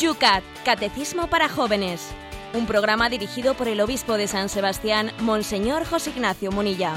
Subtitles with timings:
[0.00, 2.08] YUCAT, Catecismo para Jóvenes.
[2.54, 6.94] Un programa dirigido por el obispo de San Sebastián, Monseñor José Ignacio Munilla.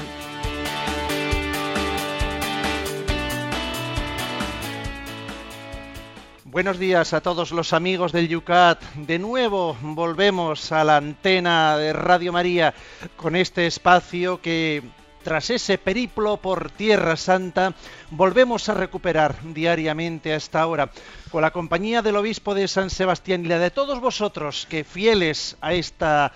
[6.44, 8.82] Buenos días a todos los amigos del Yucat.
[8.94, 12.72] De nuevo volvemos a la antena de Radio María
[13.16, 14.82] con este espacio que
[15.24, 17.72] tras ese periplo por Tierra Santa,
[18.10, 20.90] volvemos a recuperar diariamente a esta hora,
[21.30, 25.56] con la compañía del obispo de San Sebastián y la de todos vosotros que fieles
[25.62, 26.32] a esta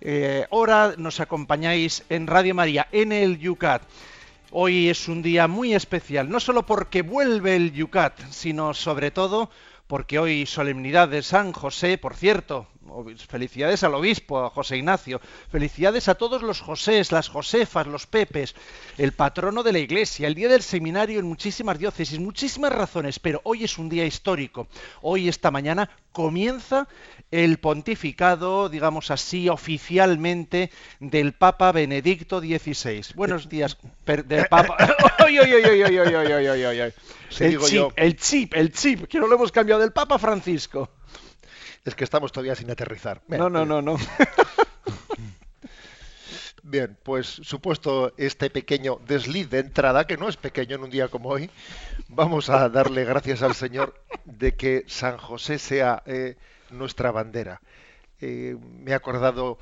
[0.00, 3.82] eh, hora nos acompañáis en Radio María, en el Yucat.
[4.50, 9.48] Hoy es un día muy especial, no solo porque vuelve el Yucat, sino sobre todo
[9.86, 12.66] porque hoy solemnidad de San José, por cierto,
[13.28, 18.54] felicidades al obispo, a José Ignacio, felicidades a todos los Josés, las Josefas, los Pepes,
[18.98, 23.40] el patrono de la Iglesia, el día del seminario en muchísimas diócesis, muchísimas razones, pero
[23.44, 24.68] hoy es un día histórico.
[25.02, 26.86] Hoy, esta mañana, comienza
[27.30, 30.70] el pontificado, digamos así, oficialmente
[31.00, 33.02] del Papa Benedicto XVI.
[33.16, 34.76] Buenos días, del Papa.
[37.40, 40.88] el, chip, el chip, el chip, que no lo hemos cambiado del Papa Francisco
[41.84, 43.20] es que estamos todavía sin aterrizar.
[43.28, 43.96] no, no, no, no.
[46.66, 51.08] Bien, pues supuesto este pequeño desliz de entrada, que no es pequeño en un día
[51.08, 51.50] como hoy,
[52.08, 56.36] vamos a darle gracias al Señor de que San José sea eh,
[56.70, 57.60] nuestra bandera.
[58.18, 59.58] Eh, me he acordado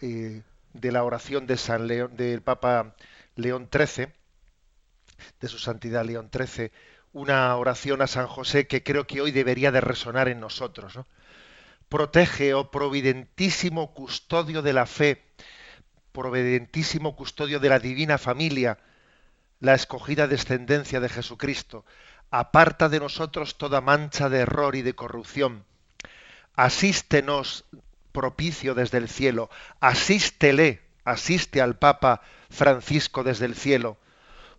[0.00, 0.40] eh,
[0.72, 2.94] de la oración de San León, del Papa
[3.36, 4.08] León XIII,
[5.40, 6.72] de su Santidad León XIII,
[7.12, 10.96] una oración a San José que creo que hoy debería de resonar en nosotros.
[10.96, 11.06] ¿no?
[11.88, 15.24] Protege, oh providentísimo custodio de la fe,
[16.12, 18.78] providentísimo custodio de la divina familia,
[19.60, 21.86] la escogida descendencia de Jesucristo.
[22.30, 25.64] Aparta de nosotros toda mancha de error y de corrupción.
[26.54, 27.64] Asístenos
[28.12, 29.48] propicio desde el cielo.
[29.80, 32.20] Asístele, asiste al Papa
[32.50, 33.96] Francisco desde el cielo.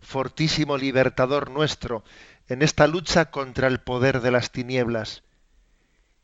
[0.00, 2.02] Fortísimo libertador nuestro
[2.48, 5.22] en esta lucha contra el poder de las tinieblas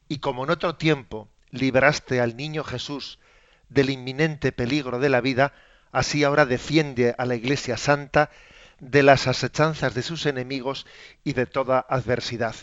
[0.08, 3.18] y como en otro tiempo libraste al niño Jesús
[3.68, 5.52] del inminente peligro de la vida,
[5.92, 8.30] así ahora defiende a la Iglesia Santa
[8.78, 10.86] de las asechanzas de sus enemigos
[11.24, 12.54] y de toda adversidad.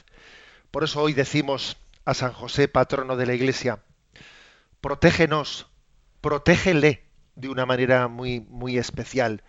[0.72, 3.84] Por eso hoy decimos a San José, patrono de la Iglesia,
[4.82, 5.68] protégenos,
[6.22, 7.04] protégele
[7.36, 9.44] de una manera muy, muy especial.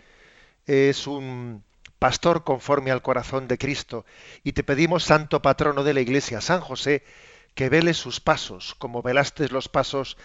[0.66, 1.64] Es un
[1.98, 4.04] pastor conforme al corazón de Cristo
[4.42, 7.04] y te pedimos, santo patrono de la Iglesia, San José,
[7.54, 10.16] que vele sus pasos, como velaste los pasos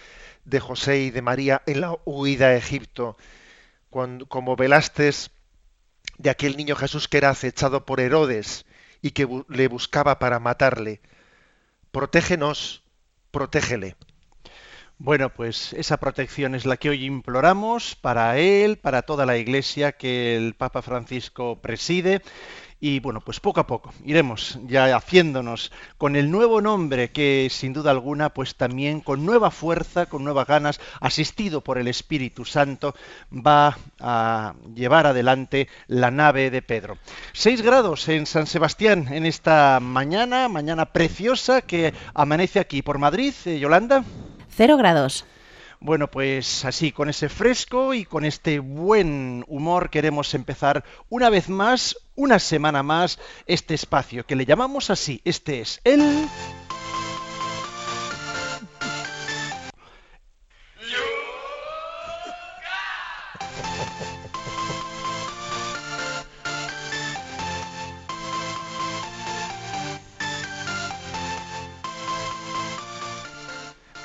[0.46, 3.18] de José y de María en la huida a Egipto,
[3.90, 5.12] como velaste
[6.18, 8.66] de aquel niño Jesús que era acechado por Herodes
[9.02, 11.02] y que le buscaba para matarle.
[11.92, 12.84] Protégenos,
[13.32, 13.96] protégele.
[14.98, 19.94] Bueno, pues esa protección es la que hoy imploramos para él, para toda la Iglesia
[19.94, 22.22] que el Papa Francisco preside
[22.80, 27.74] y bueno, pues poco a poco iremos ya haciéndonos con el nuevo nombre que sin
[27.74, 32.96] duda alguna, pues también con nueva fuerza, con nuevas ganas, asistido por el Espíritu Santo,
[33.34, 36.98] va a llevar adelante la nave de Pedro.
[37.34, 43.34] Seis grados en San Sebastián en esta mañana, mañana preciosa que amanece aquí por Madrid,
[43.46, 44.04] eh, Yolanda.
[44.50, 45.26] Cero grados.
[45.82, 51.48] Bueno, pues así, con ese fresco y con este buen humor queremos empezar una vez
[51.48, 55.22] más, una semana más, este espacio que le llamamos así.
[55.24, 56.28] Este es el...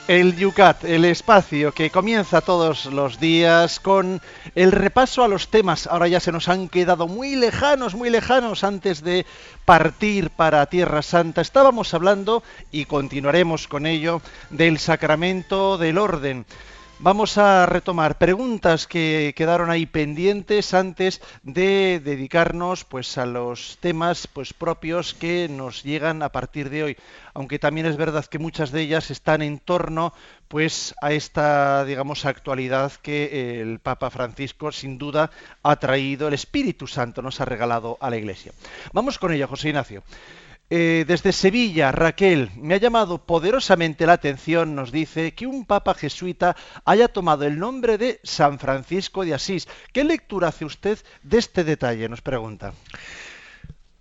[0.06, 4.20] El Yucat, el espacio que comienza todos los días con
[4.54, 5.86] el repaso a los temas.
[5.86, 9.24] Ahora ya se nos han quedado muy lejanos, muy lejanos antes de
[9.64, 11.40] partir para Tierra Santa.
[11.40, 14.20] Estábamos hablando, y continuaremos con ello,
[14.50, 16.44] del sacramento del orden.
[17.00, 24.28] Vamos a retomar preguntas que quedaron ahí pendientes antes de dedicarnos pues a los temas
[24.28, 26.96] pues propios que nos llegan a partir de hoy,
[27.34, 30.14] aunque también es verdad que muchas de ellas están en torno
[30.46, 35.30] pues a esta digamos actualidad que el Papa Francisco sin duda
[35.62, 38.52] ha traído, el Espíritu Santo nos ha regalado a la Iglesia.
[38.92, 40.04] Vamos con ello, José Ignacio.
[40.76, 45.94] Eh, desde Sevilla, Raquel, me ha llamado poderosamente la atención, nos dice, que un papa
[45.94, 49.68] jesuita haya tomado el nombre de San Francisco de Asís.
[49.92, 52.08] ¿Qué lectura hace usted de este detalle?
[52.08, 52.74] Nos pregunta.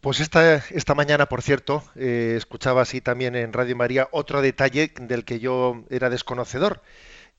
[0.02, 5.26] Pues esta, mañana, por cierto, eh, escuchaba así también en Radio María otro detalle del
[5.26, 6.82] que yo era desconocedor,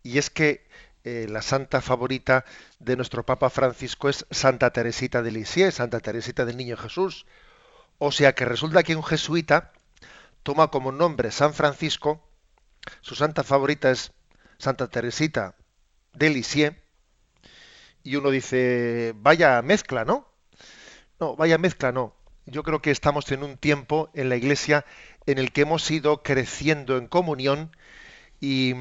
[0.05, 0.65] y es que
[1.03, 2.45] eh, la santa favorita
[2.79, 7.27] de nuestro Papa Francisco es Santa Teresita de Lisieux, Santa Teresita del Niño Jesús.
[7.99, 9.73] O sea que resulta que un jesuita
[10.43, 12.27] toma como nombre San Francisco,
[13.01, 14.13] su santa favorita es
[14.59, 15.57] Santa Teresita
[16.13, 16.77] de Lisieux,
[18.03, 20.29] y uno dice, vaya mezcla, ¿no?
[21.19, 22.15] No, vaya mezcla, no
[22.47, 24.85] yo creo que estamos en un tiempo en la Iglesia
[25.27, 27.75] en el que hemos ido creciendo en comunión
[28.41, 28.75] y,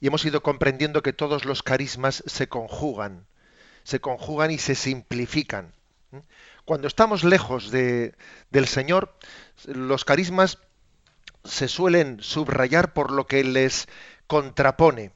[0.00, 3.26] hemos ido comprendiendo que todos los carismas se conjugan,
[3.84, 5.72] se conjugan y se simplifican.
[6.70, 8.14] Cuando estamos lejos de,
[8.50, 9.12] del Señor,
[9.66, 10.58] los carismas
[11.42, 13.88] se suelen subrayar por lo que les
[14.28, 15.10] contrapone.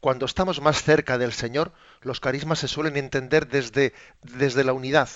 [0.00, 1.72] Cuando estamos más cerca del Señor,
[2.02, 3.92] los carismas se suelen entender desde,
[4.22, 5.08] desde la unidad,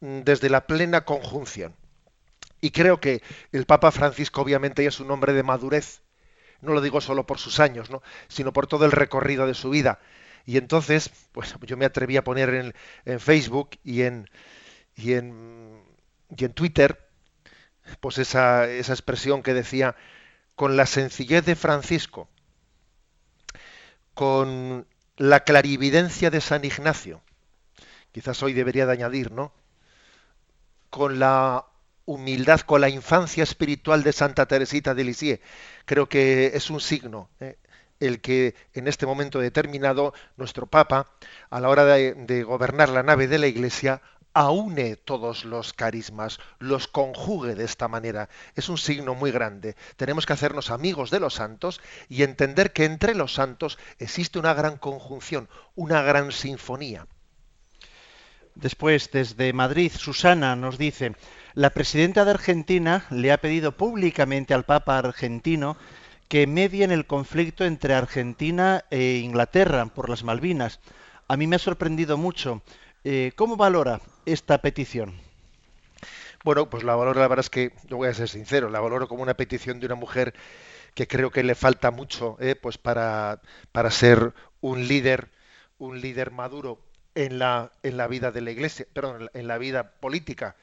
[0.00, 1.76] desde la plena conjunción.
[2.60, 3.22] Y creo que
[3.52, 6.02] el Papa Francisco obviamente es un hombre de madurez,
[6.62, 8.02] no lo digo solo por sus años, ¿no?
[8.26, 10.00] sino por todo el recorrido de su vida.
[10.46, 14.28] Y entonces, pues yo me atreví a poner en, en Facebook y en,
[15.00, 15.82] y en,
[16.36, 17.08] y en Twitter,
[18.00, 19.96] pues esa, esa expresión que decía,
[20.54, 22.28] con la sencillez de Francisco,
[24.14, 24.86] con
[25.16, 27.22] la clarividencia de San Ignacio,
[28.12, 29.52] quizás hoy debería de añadir, ¿no?
[30.90, 31.64] con la
[32.04, 35.40] humildad, con la infancia espiritual de Santa Teresita de Lisieux.
[35.86, 37.56] Creo que es un signo ¿eh?
[38.00, 41.06] el que en este momento determinado nuestro Papa,
[41.50, 46.88] a la hora de, gobernar la nave de la Iglesia, aúne todos los carismas, los
[46.88, 48.28] conjugue de esta manera.
[48.54, 49.76] Es un signo muy grande.
[49.96, 54.54] Tenemos que hacernos amigos de los santos y entender que entre los santos existe una
[54.54, 57.06] gran conjunción, una gran sinfonía.
[58.54, 61.14] Después, desde Madrid, Susana nos dice,
[61.54, 65.76] la presidenta de Argentina le ha pedido públicamente al Papa argentino
[66.28, 70.78] que medie en el conflicto entre Argentina e Inglaterra por las Malvinas.
[71.26, 72.62] A mí me ha sorprendido mucho.
[73.02, 75.14] Eh, ¿Cómo valora esta petición?
[76.44, 79.08] Bueno, pues la valoro, la verdad es que, yo voy a ser sincero, la valoro
[79.08, 80.34] como una petición de una mujer
[80.94, 83.40] que creo que le falta mucho eh, pues para,
[83.72, 85.30] para ser un líder,
[85.78, 86.80] un líder maduro
[87.14, 90.56] en la, en la vida de la Iglesia, perdón, en la vida política.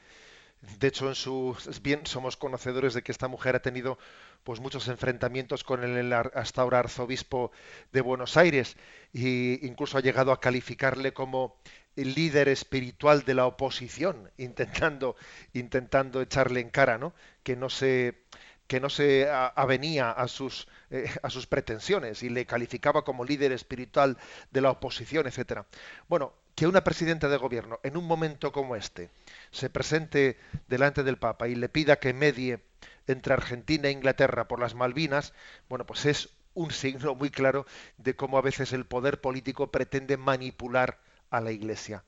[0.60, 3.98] De hecho, en su, bien somos conocedores de que esta mujer ha tenido
[4.42, 7.52] pues muchos enfrentamientos con el hasta ahora arzobispo
[7.92, 8.76] de Buenos Aires
[9.14, 11.56] e incluso ha llegado a calificarle como
[11.94, 15.16] líder espiritual de la oposición, intentando
[15.52, 17.14] intentando echarle en cara, ¿no?
[17.42, 18.24] Que no se
[18.66, 23.50] que no se avenía a sus, eh, a sus pretensiones y le calificaba como líder
[23.52, 24.18] espiritual
[24.50, 25.66] de la oposición, etcétera.
[26.06, 29.10] Bueno, que una presidenta de gobierno en un momento como este
[29.52, 32.58] se presente delante del Papa y le pida que medie
[33.06, 35.34] entre Argentina e Inglaterra por las Malvinas,
[35.68, 37.64] bueno, pues es un signo muy claro
[37.96, 40.98] de cómo a veces el poder político pretende manipular
[41.30, 42.02] a la Iglesia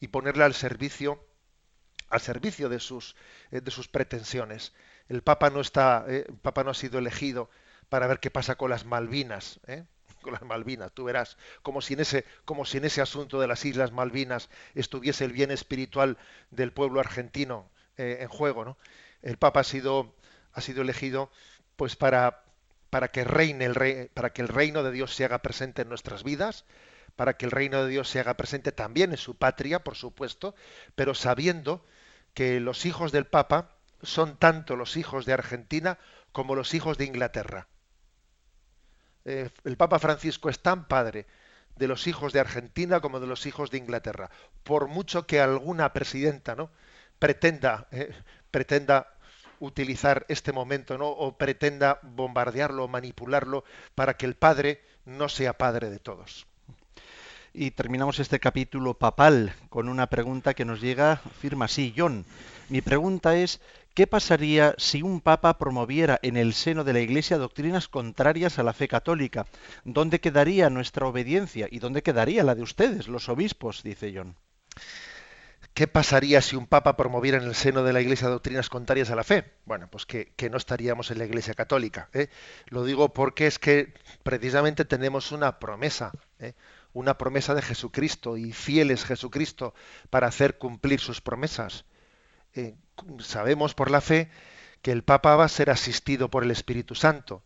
[0.00, 1.24] y ponerla al servicio
[2.08, 3.14] al servicio de sus,
[3.52, 4.72] eh, de sus pretensiones.
[5.08, 7.48] El Papa no está, eh, el Papa no ha sido elegido
[7.88, 9.84] para ver qué pasa con las Malvinas, ¿eh?
[10.24, 13.46] Con las Malvinas, tú verás, como si en ese, como si en ese asunto de
[13.46, 16.18] las Islas Malvinas estuviese el bien espiritual
[16.50, 18.76] del pueblo argentino en juego, ¿no?
[19.22, 20.12] El Papa ha sido,
[20.52, 21.30] ha sido elegido,
[21.76, 22.42] pues para,
[22.90, 25.88] para que reine el rey, para que el reino de Dios se haga presente en
[25.88, 26.64] nuestras vidas,
[27.16, 30.54] para que el reino de Dios se haga presente también en su patria, por supuesto,
[30.94, 31.84] pero sabiendo
[32.34, 33.70] que los hijos del Papa
[34.02, 35.98] son tanto los hijos de Argentina
[36.32, 37.68] como los hijos de Inglaterra.
[39.24, 41.26] Eh, el Papa Francisco es tan padre
[41.76, 44.30] de los hijos de Argentina como de los hijos de Inglaterra.
[44.62, 46.70] Por mucho que alguna presidenta ¿no?
[47.18, 48.14] pretenda, eh,
[48.50, 49.14] pretenda
[49.60, 51.08] utilizar este momento ¿no?
[51.08, 53.64] o pretenda bombardearlo o manipularlo
[53.94, 56.46] para que el padre no sea padre de todos.
[57.56, 62.24] Y terminamos este capítulo papal con una pregunta que nos llega, firma así, John.
[62.68, 63.60] Mi pregunta es,
[63.94, 68.64] ¿qué pasaría si un papa promoviera en el seno de la Iglesia doctrinas contrarias a
[68.64, 69.46] la fe católica?
[69.84, 71.68] ¿Dónde quedaría nuestra obediencia?
[71.70, 73.84] ¿Y dónde quedaría la de ustedes, los obispos?
[73.84, 74.34] dice John.
[75.74, 79.16] ¿Qué pasaría si un papa promoviera en el seno de la Iglesia doctrinas contrarias a
[79.16, 79.44] la fe?
[79.64, 82.08] Bueno, pues que, no estaríamos en la Iglesia católica.
[82.14, 82.30] ¿eh?
[82.66, 83.94] Lo digo porque es que
[84.24, 86.10] precisamente tenemos una promesa.
[86.40, 86.54] ¿eh?
[86.94, 89.74] Una promesa de Jesucristo y fiel es Jesucristo
[90.08, 91.84] para hacer cumplir sus promesas.
[92.54, 92.76] Eh,
[93.18, 94.30] sabemos por la fe
[94.80, 97.42] que el Papa va a ser asistido por el Espíritu Santo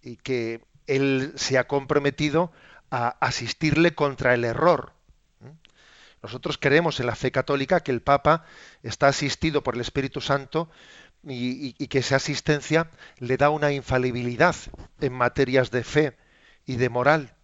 [0.00, 2.52] y que él se ha comprometido
[2.90, 4.94] a asistirle contra el error.
[6.22, 8.44] Nosotros creemos en la fe católica que el Papa
[8.82, 10.70] está asistido por el Espíritu Santo
[11.26, 14.54] y, que esa asistencia le da una infalibilidad
[15.00, 16.16] en materias de fe
[16.66, 17.34] y de moral.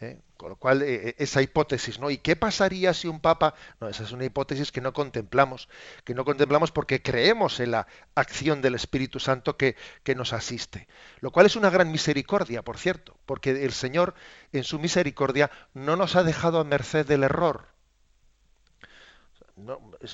[0.00, 0.20] ¿Eh?
[0.36, 2.10] Con lo cual, eh, eh, esa hipótesis, ¿no?
[2.10, 3.54] ¿Y qué pasaría si un papa?
[3.80, 5.68] No, esa es una hipótesis que no contemplamos,
[6.04, 10.88] que no contemplamos porque creemos en la acción del Espíritu Santo que, que nos asiste.
[11.20, 14.14] Lo cual es una gran misericordia, por cierto, porque el Señor,
[14.52, 17.68] en su misericordia, no nos ha dejado a merced del error.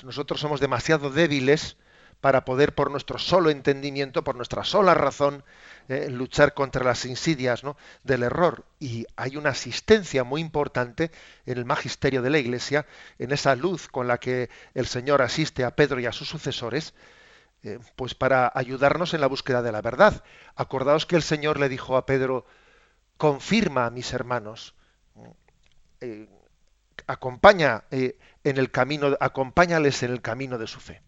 [0.03, 1.77] nosotros somos demasiado débiles
[2.21, 5.43] para poder por nuestro solo entendimiento, por nuestra sola razón,
[5.89, 7.61] eh, luchar contra las insidias
[8.03, 8.65] del error.
[8.79, 11.11] Y hay una asistencia muy importante
[11.45, 12.85] en el magisterio de la Iglesia,
[13.19, 16.93] en esa luz con la que el Señor asiste a Pedro y a sus sucesores,
[17.63, 20.23] eh, pues para ayudarnos en la búsqueda de la verdad.
[20.55, 22.45] Acordaos que el Señor le dijo a Pedro,
[23.17, 24.73] confirma a mis hermanos,
[26.01, 26.27] eh,
[27.07, 31.01] acompaña en el camino, acompáñales en el camino de su fe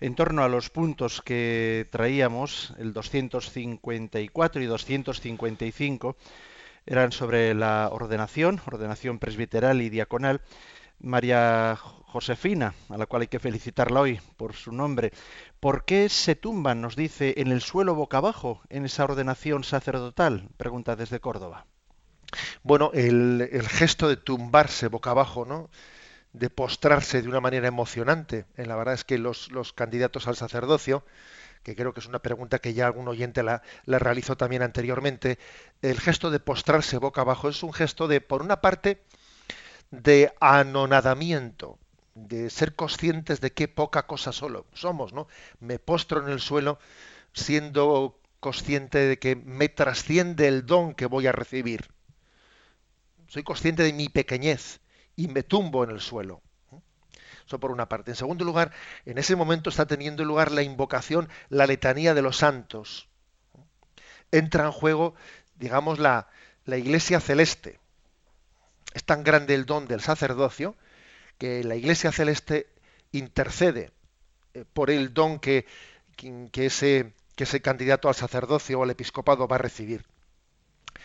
[0.00, 6.16] en torno a los puntos que traíamos, el 254 y 255,
[6.86, 10.40] eran sobre la ordenación, ordenación presbiteral y diaconal.
[11.00, 15.12] María Josefina, a la cual hay que felicitarla hoy por su nombre.
[15.60, 20.48] ¿Por qué se tumban, nos dice, en el suelo boca abajo en esa ordenación sacerdotal?
[20.56, 21.66] Pregunta desde Córdoba.
[22.62, 25.70] Bueno, el, el gesto de tumbarse boca abajo, ¿no?
[26.32, 28.46] De postrarse de una manera emocionante.
[28.56, 31.04] Eh, la verdad es que los, candidatos al sacerdocio,
[31.62, 35.38] que creo que es una pregunta que ya algún oyente la, la, realizó también anteriormente,
[35.82, 39.02] el gesto de postrarse boca abajo es un gesto de, por una parte,
[39.90, 41.78] de anonadamiento,
[42.14, 45.28] de ser conscientes de qué poca cosa solo somos, ¿no?
[45.60, 46.78] Me postro en el suelo
[47.32, 51.88] siendo consciente de que me trasciende el don que voy a recibir.
[53.28, 54.80] Soy consciente de mi pequeñez
[55.18, 56.40] y me tumbo en el suelo.
[57.44, 58.12] Eso por una parte.
[58.12, 58.70] En segundo lugar,
[59.04, 63.08] en ese momento está teniendo lugar la invocación, la letanía de los santos.
[64.30, 65.16] Entra en juego,
[65.56, 66.28] digamos, la,
[66.66, 67.80] la iglesia celeste.
[68.94, 70.76] Es tan grande el don del sacerdocio
[71.36, 72.68] que la iglesia celeste
[73.10, 73.90] intercede
[74.54, 75.66] eh, por el don que,
[76.16, 80.04] que, ese, que ese candidato al sacerdocio o al episcopado va a recibir.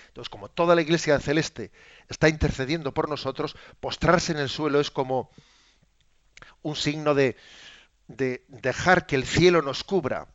[0.10, 1.72] Entonces, como toda la iglesia celeste
[2.10, 5.32] está intercediendo por nosotros, postrarse en el suelo es como
[6.62, 7.38] un signo de,
[8.08, 10.28] dejar que el cielo nos cubra.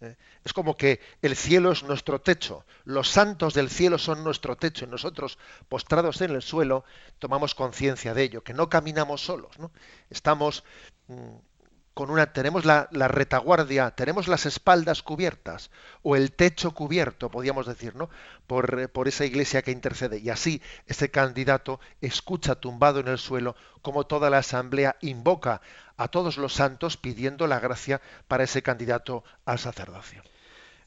[0.00, 0.16] ¿eh?
[0.44, 4.84] Es como que el cielo es nuestro techo, los santos del cielo son nuestro techo
[4.84, 6.84] y nosotros, postrados en el suelo,
[7.18, 9.70] tomamos conciencia de ello, que no caminamos solos, ¿no?
[10.10, 10.64] estamos
[11.08, 11.36] mm,
[11.94, 15.70] con una tenemos la, retaguardia, tenemos las espaldas cubiertas
[16.02, 18.10] o el techo cubierto, podríamos decir, ¿no?
[18.48, 20.18] Por, por, esa iglesia que intercede.
[20.18, 25.62] Y así ese candidato escucha tumbado en el suelo como toda la asamblea invoca
[25.96, 30.22] a todos los santos pidiendo la gracia para ese candidato al sacerdocio.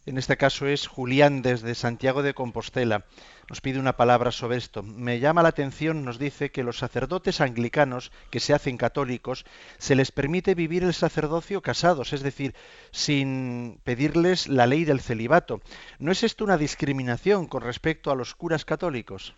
[0.08, 3.04] En este caso es Julián desde Santiago de Compostela.
[3.50, 4.82] Nos pide una palabra sobre esto.
[4.82, 9.44] Me llama la atención, nos dice que los sacerdotes anglicanos que se hacen católicos
[9.78, 12.56] se les permite vivir el sacerdocio casados, es decir,
[12.92, 15.60] sin pedirles la ley del celibato.
[16.00, 19.34] ¿No es esto una discriminación con respecto a los curas católicos?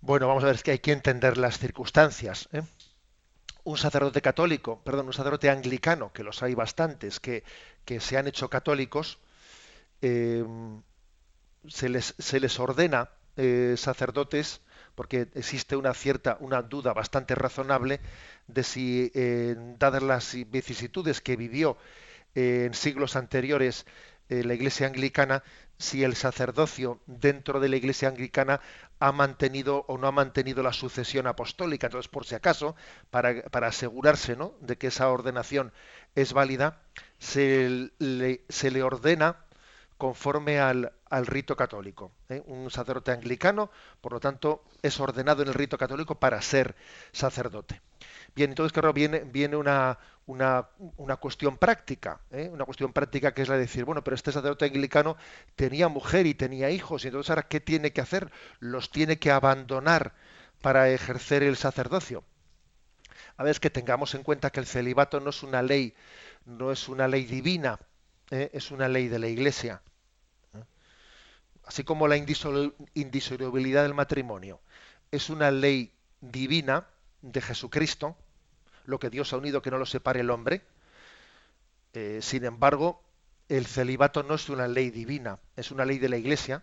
[0.00, 2.48] Bueno, vamos a ver, es que hay que entender las circunstancias.
[2.54, 2.62] ¿eh?
[3.64, 7.44] Un sacerdote católico, perdón, un sacerdote anglicano, que los hay bastantes, que,
[7.84, 9.18] que se han hecho católicos,
[10.06, 10.82] Em,
[11.68, 14.60] se, les, se, les, ordena eh, sacerdotes
[14.94, 18.00] porque existe una cierta, una duda bastante razonable
[18.46, 19.12] de si,
[19.78, 21.76] dadas las vicisitudes que vivió
[22.34, 23.84] en siglos anteriores
[24.28, 25.44] eh, la Iglesia anglicana,
[25.78, 28.60] si el sacerdocio dentro de la Iglesia anglicana
[28.98, 31.86] ha mantenido o no ha mantenido la sucesión apostólica.
[31.86, 32.74] Entonces, por si acaso,
[33.10, 34.54] para, para asegurarse ¿no?
[34.60, 35.72] de que esa ordenación
[36.16, 36.80] es válida,
[37.18, 39.45] se le, se le ordena
[39.98, 40.92] conforme al,
[41.26, 42.12] rito católico.
[42.28, 42.42] ¿eh?
[42.46, 46.74] Un sacerdote anglicano, por lo tanto, es ordenado en el rito católico para ser
[47.12, 47.80] sacerdote.
[48.34, 52.50] Bien, entonces, claro, viene, viene una, una, una cuestión práctica, ¿eh?
[52.52, 55.16] una cuestión práctica que es la de decir, bueno, pero este sacerdote anglicano
[55.54, 58.30] tenía mujer y tenía hijos, y entonces ahora, ¿qué tiene que hacer?
[58.60, 60.12] Los tiene que abandonar
[60.60, 62.24] para ejercer el sacerdocio.
[63.38, 65.94] A ver, es que tengamos en cuenta que el celibato no es una ley,
[66.44, 67.78] no es una ley divina,
[68.30, 68.50] ¿eh?
[68.52, 69.82] es una ley de la Iglesia.
[70.54, 70.62] ¿eh?
[71.64, 74.60] Así como la indisolubilidad del matrimonio
[75.10, 76.86] es una ley divina
[77.22, 78.16] de Jesucristo,
[78.84, 80.62] lo que Dios ha unido que no lo separe el hombre.
[81.92, 83.02] Eh, sin embargo,
[83.48, 86.62] el celibato no es una ley divina, es una ley de la Iglesia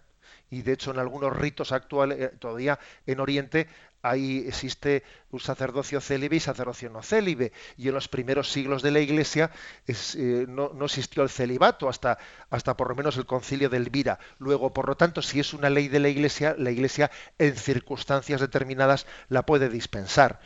[0.49, 3.67] y de hecho en algunos ritos actuales, todavía en Oriente,
[4.03, 7.51] ahí existe un sacerdocio célibe y sacerdocio no célibe.
[7.77, 9.49] Y en los primeros siglos de la Iglesia
[9.87, 12.19] eh, no, existió el celibato hasta,
[12.51, 14.19] hasta por lo menos el concilio de Elvira.
[14.37, 18.41] Luego, por lo tanto, si es una ley de la Iglesia, la Iglesia en circunstancias
[18.41, 20.39] determinadas la puede dispensar.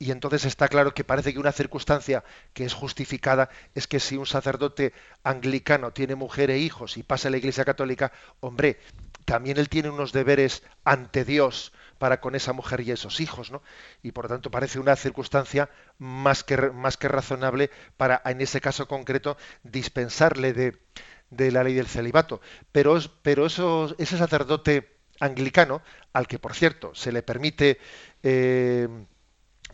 [0.00, 4.16] Y entonces está claro que parece que una circunstancia que es justificada es que si
[4.16, 8.10] un sacerdote anglicano tiene mujer e hijos y pasa a la Iglesia Católica,
[8.40, 8.80] hombre,
[9.24, 11.72] también él tiene unos deberes ante Dios
[12.02, 13.62] para con esa mujer y esos hijos, ¿no?
[14.02, 18.60] Y por lo tanto parece una circunstancia más que, más que razonable para, en ese
[18.60, 20.82] caso concreto, dispensarle de,
[21.30, 22.40] de la ley del celibato.
[22.72, 25.80] Pero, pero eso, ese sacerdote anglicano,
[26.12, 27.78] al que por cierto se le permite
[28.24, 28.88] eh,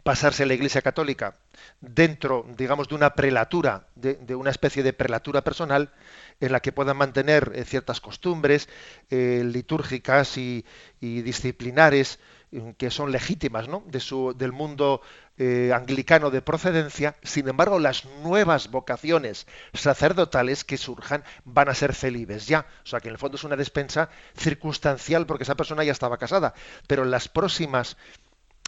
[0.08, 1.36] pasarse a la Iglesia Católica
[1.82, 5.92] dentro, digamos, de una prelatura, de, una especie de prelatura personal,
[6.40, 8.70] en la que puedan mantener eh, ciertas costumbres
[9.10, 10.64] eh, litúrgicas y,
[11.02, 12.20] disciplinares
[12.52, 13.84] mm, que son legítimas ¿no?
[13.86, 15.02] de su, del mundo
[15.36, 21.94] eh, anglicano de procedencia, sin embargo las nuevas vocaciones sacerdotales que surjan van a ser
[21.94, 22.64] celibes ya.
[22.82, 26.16] O sea que en el fondo es una despensa circunstancial porque esa persona ya estaba
[26.16, 26.54] casada,
[26.86, 27.98] pero las próximas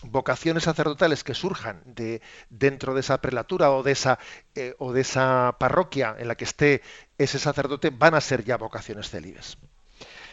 [0.02, 4.19] vocaciones sacerdotales que surjan de dentro de esa prelatura o de esa
[4.54, 6.83] eh, o de esa parroquia en la que esté
[7.19, 9.59] ese sacerdote van a ser ya vocaciones célibes.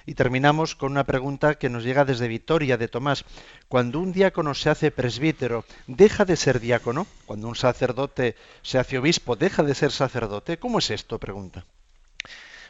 [0.05, 3.25] Y terminamos con una pregunta que nos llega desde Vitoria de Tomás.
[3.67, 7.07] Cuando un diácono se hace presbítero, ¿deja de ser diácono?
[7.25, 10.59] Cuando un sacerdote se hace obispo, ¿deja de ser sacerdote?
[10.59, 11.19] ¿Cómo es esto?
[11.19, 11.65] Pregunta.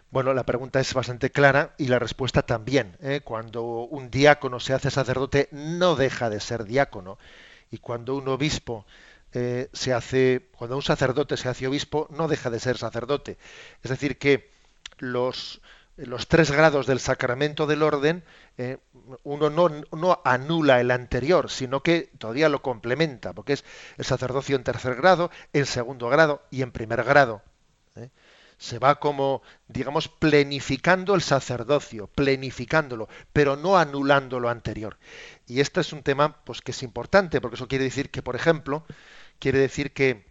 [0.10, 2.96] Bueno, la pregunta es bastante clara y la respuesta también.
[3.02, 3.22] ¿eh?
[3.24, 7.18] Cuando un diácono se hace sacerdote, no deja de ser diácono.
[7.72, 8.86] Y cuando un obispo
[9.34, 13.38] eh, se hace, cuando un sacerdote se hace obispo, no deja de ser sacerdote.
[13.84, 14.50] Es decir, que
[15.00, 15.62] los,
[16.30, 18.24] tres grados del sacramento del orden,
[18.58, 18.78] eh,
[19.24, 23.66] uno no, no, anula el anterior, sino que todavía lo complementa, porque es
[23.98, 27.42] el sacerdocio en tercer grado, en segundo grado y en primer grado
[28.58, 34.98] se va como, digamos, plenificando el sacerdocio, plenificándolo, pero no anulando lo anterior.
[35.46, 38.36] Y este es un tema pues, que es importante, porque eso quiere decir que, por
[38.36, 38.86] ejemplo,
[39.40, 40.26] quiere decir que,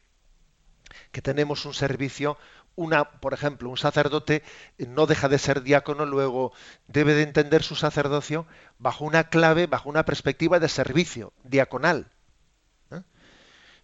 [1.12, 2.36] que tenemos un servicio,
[2.74, 4.42] una, por ejemplo, un sacerdote
[4.78, 6.52] no deja de ser diácono, luego
[6.88, 8.46] debe de entender su sacerdocio
[8.78, 12.10] bajo una clave, bajo una perspectiva de servicio diaconal.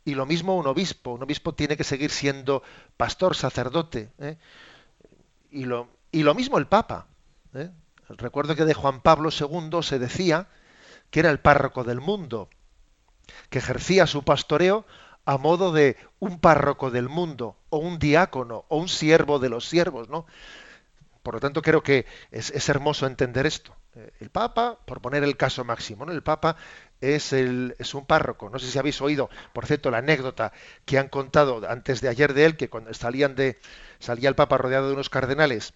[0.04, 1.12] Y lo mismo un obispo.
[1.12, 2.62] Un obispo tiene que seguir siendo
[2.96, 4.10] pastor, sacerdote.
[4.18, 4.36] ¿eh?
[5.50, 7.06] Y, lo, y, lo, mismo el Papa.
[7.54, 7.70] ¿eh?
[8.08, 10.48] Recuerdo que de Juan Pablo II se decía
[11.10, 12.48] que era el párroco del mundo,
[13.50, 14.86] que ejercía su pastoreo
[15.24, 19.68] a modo de un párroco del mundo, o un diácono, o un siervo de los
[19.68, 20.26] siervos, ¿no?
[21.22, 23.76] Por lo tanto, creo que es, es hermoso entender esto.
[23.94, 26.12] Eh, el Papa, por poner el caso máximo, ¿no?
[26.12, 26.56] El Papa
[27.02, 28.48] es, el, es un párroco.
[28.48, 30.52] No sé si habéis oído, por cierto, la anécdota
[30.86, 33.58] que han contado antes de ayer de él, que cuando salían de,
[33.98, 35.74] salía el Papa rodeado de unos cardenales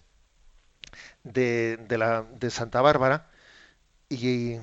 [1.23, 3.29] de, de, la, de Santa Bárbara,
[4.09, 4.57] y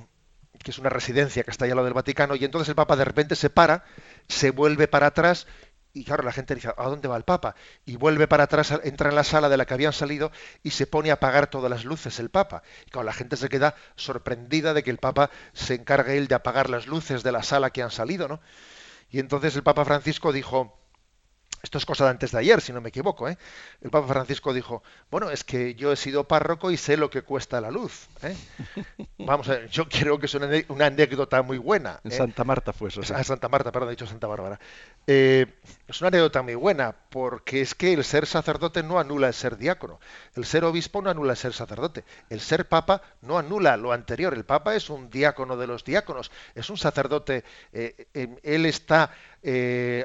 [0.62, 2.96] que es una residencia que está allá al lado del Vaticano, y entonces el Papa
[2.96, 3.84] de repente se para,
[4.28, 5.46] se vuelve para atrás
[5.94, 7.54] y claro, la gente dice, ¿a dónde va el Papa?
[7.86, 10.32] Y vuelve para atrás, entra en la sala de la que habían salido
[10.64, 12.64] y se pone a apagar todas las luces el Papa.
[12.84, 16.34] Y claro, la gente se queda sorprendida de que el Papa se encargue él de
[16.34, 18.40] apagar las luces de la sala que han salido, ¿no?
[19.08, 20.76] Y entonces el Papa Francisco dijo,
[21.64, 23.26] esto es cosa de antes de ayer, si no me equivoco.
[23.26, 23.38] ¿eh?
[23.80, 27.22] El Papa Francisco dijo, bueno, es que yo he sido párroco y sé lo que
[27.22, 28.06] cuesta la luz.
[28.22, 28.36] ¿eh?
[29.18, 30.46] Vamos a ver, yo creo que es una,
[30.86, 32.00] anécdota muy buena.
[32.04, 32.16] En ¿eh?
[32.16, 33.00] Santa Marta fue eso.
[33.14, 34.60] Ah, Santa Marta, perdón, he dicho Santa Bárbara.
[35.06, 39.56] es una anécdota muy buena, porque es que el ser sacerdote no anula el ser
[39.56, 40.00] diácono.
[40.36, 42.04] El ser obispo no anula el ser sacerdote.
[42.28, 44.34] El ser papa no anula lo anterior.
[44.34, 47.42] El papa es un diácono de los diáconos, es un sacerdote.
[47.72, 49.12] él está,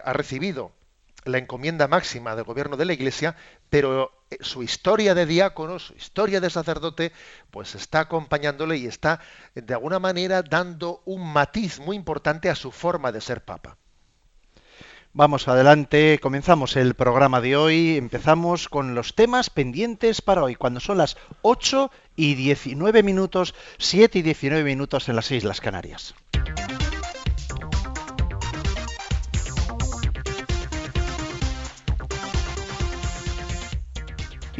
[0.06, 0.79] ha recibido
[1.26, 3.36] la encomienda máxima del gobierno de la Iglesia,
[3.70, 7.12] pero eh, su historia de diácono, su historia de sacerdote,
[7.52, 9.20] pues está acompañándole y está
[9.56, 13.78] de alguna manera dando un matiz muy importante a su forma de ser papa.
[15.12, 20.80] Vamos adelante, comenzamos el programa de hoy, empezamos con los temas pendientes para hoy, cuando
[20.80, 26.14] son las 8 y 19 minutos, 7 y 19 minutos en las Islas Canarias.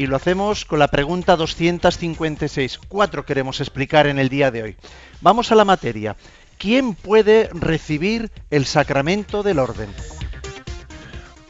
[0.00, 2.80] Y lo hacemos con la pregunta 256.
[2.88, 4.76] Cuatro queremos explicar en el día de hoy.
[5.20, 6.16] Vamos a la materia.
[6.56, 9.90] ¿Quién puede recibir el sacramento del orden?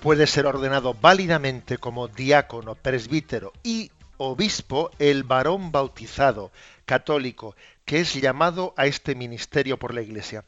[0.03, 6.51] Puede ser ordenado válidamente como diácono, presbítero y obispo el varón bautizado,
[6.87, 10.45] católico, que es llamado a este ministerio por la Iglesia.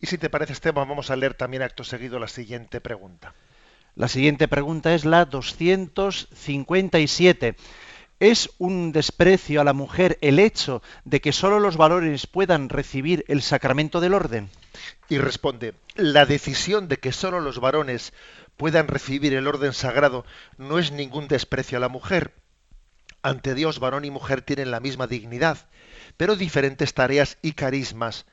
[0.00, 3.32] Y si te parece, Esteban, vamos a leer también acto seguido la siguiente pregunta.
[3.96, 7.54] La siguiente pregunta es la 257.
[8.18, 13.24] ¿Es un desprecio a la mujer el hecho de que sólo los varones puedan recibir
[13.28, 14.50] el sacramento del orden?
[15.08, 18.12] Y responde, la decisión de que sólo los varones
[18.56, 20.26] puedan recibir el orden sagrado
[20.58, 22.34] no es ningún desprecio a la mujer.
[23.22, 25.68] Ante Dios, varón y mujer tienen la misma dignidad,
[26.16, 28.26] pero diferentes tareas y carismas.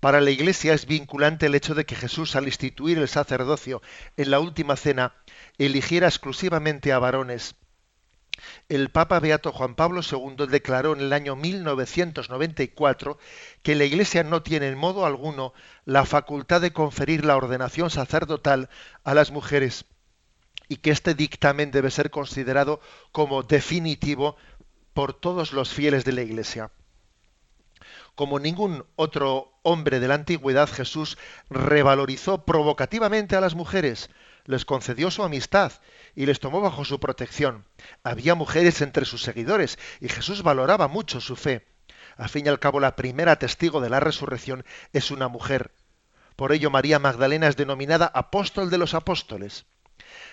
[0.00, 3.82] Para la Iglesia es vinculante el hecho de que Jesús, al instituir el sacerdocio
[4.16, 5.14] en la última cena,
[5.58, 7.56] eligiera exclusivamente a varones.
[8.68, 13.18] El Papa Beato Juan Pablo II declaró en el año 1994
[13.62, 15.54] que la Iglesia no tiene en modo alguno
[15.84, 18.68] la facultad de conferir la ordenación sacerdotal
[19.04, 19.86] a las mujeres
[20.68, 22.80] y que este dictamen debe ser considerado
[23.12, 24.36] como definitivo
[24.92, 26.70] por todos los fieles de la Iglesia.
[28.14, 31.18] Como ningún otro hombre de la antigüedad, Jesús
[31.50, 34.08] revalorizó provocativamente a las mujeres,
[34.44, 35.72] les concedió su amistad
[36.14, 37.64] y les tomó bajo su protección.
[38.04, 41.66] Había mujeres entre sus seguidores y Jesús valoraba mucho su fe.
[42.16, 45.72] Al fin y al cabo, la primera testigo de la resurrección es una mujer.
[46.36, 49.66] Por ello, María Magdalena es denominada apóstol de los apóstoles.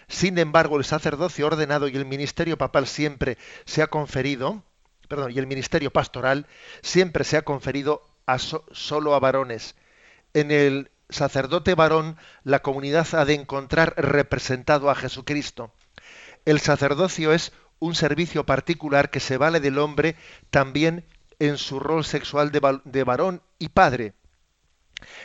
[0.07, 4.63] Sin embargo, el sacerdocio ordenado y el ministerio papal siempre se ha conferido,
[5.29, 6.47] y el ministerio pastoral
[6.81, 8.03] siempre se ha conferido
[8.71, 9.75] solo a varones.
[10.33, 15.73] En el sacerdote varón, la comunidad ha de encontrar representado a Jesucristo.
[16.45, 20.15] El sacerdocio es un servicio particular que se vale del hombre
[20.49, 21.05] también
[21.39, 24.13] en su rol sexual de, varón y padre.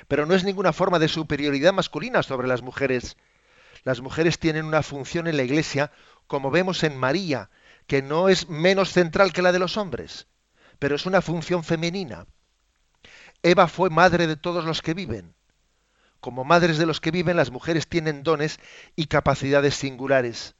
[0.08, 3.16] Pero no es ninguna forma de superioridad masculina sobre las mujeres.
[3.84, 5.92] Las mujeres tienen una función en la Iglesia,
[6.26, 7.50] como vemos en María,
[7.86, 10.26] que no es menos central que la de los hombres,
[10.78, 12.26] pero es una función femenina.
[13.42, 15.34] Eva fue madre de todos los que viven.
[16.20, 18.58] Como madres de los que viven, las mujeres tienen dones
[18.96, 20.56] y capacidades singulares.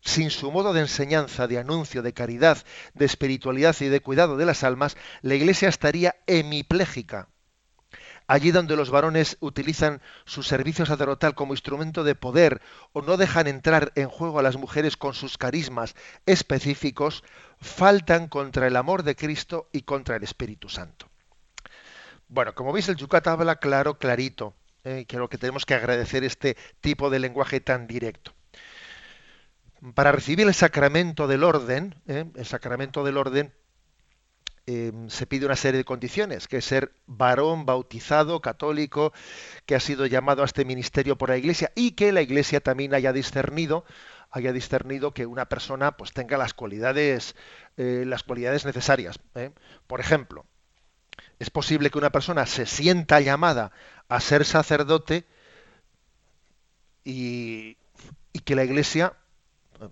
[0.00, 2.58] Sin su modo de enseñanza, de anuncio, de caridad,
[2.94, 7.28] de espiritualidad y de cuidado de las almas, la Iglesia estaría hemipléjica.
[8.28, 12.60] Allí donde los varones utilizan su servicio sacerdotal como instrumento de poder
[12.92, 17.24] o no dejan entrar en juego a las mujeres con sus carismas específicos,
[17.58, 21.08] faltan contra el amor de Cristo y contra el Espíritu Santo.
[22.28, 24.54] Bueno, como veis, el Yucat habla claro, clarito.
[24.84, 28.34] Eh, creo que tenemos que agradecer este tipo de lenguaje tan directo.
[29.94, 33.54] Para recibir el sacramento del orden, eh, el sacramento del orden,
[34.70, 39.14] eh, se pide una serie de condiciones, que es ser varón bautizado, católico,
[39.64, 42.92] que ha sido llamado a este ministerio por la Iglesia y que la Iglesia también
[42.92, 43.86] haya discernido,
[44.30, 47.34] haya discernido que una persona pues tenga las cualidades,
[47.76, 49.18] las cualidades necesarias.
[49.86, 50.44] Por ejemplo,
[51.38, 53.72] es posible que una persona se sienta llamada
[54.10, 55.24] a ser sacerdote
[57.04, 57.78] y,
[58.44, 59.14] que la iglesia,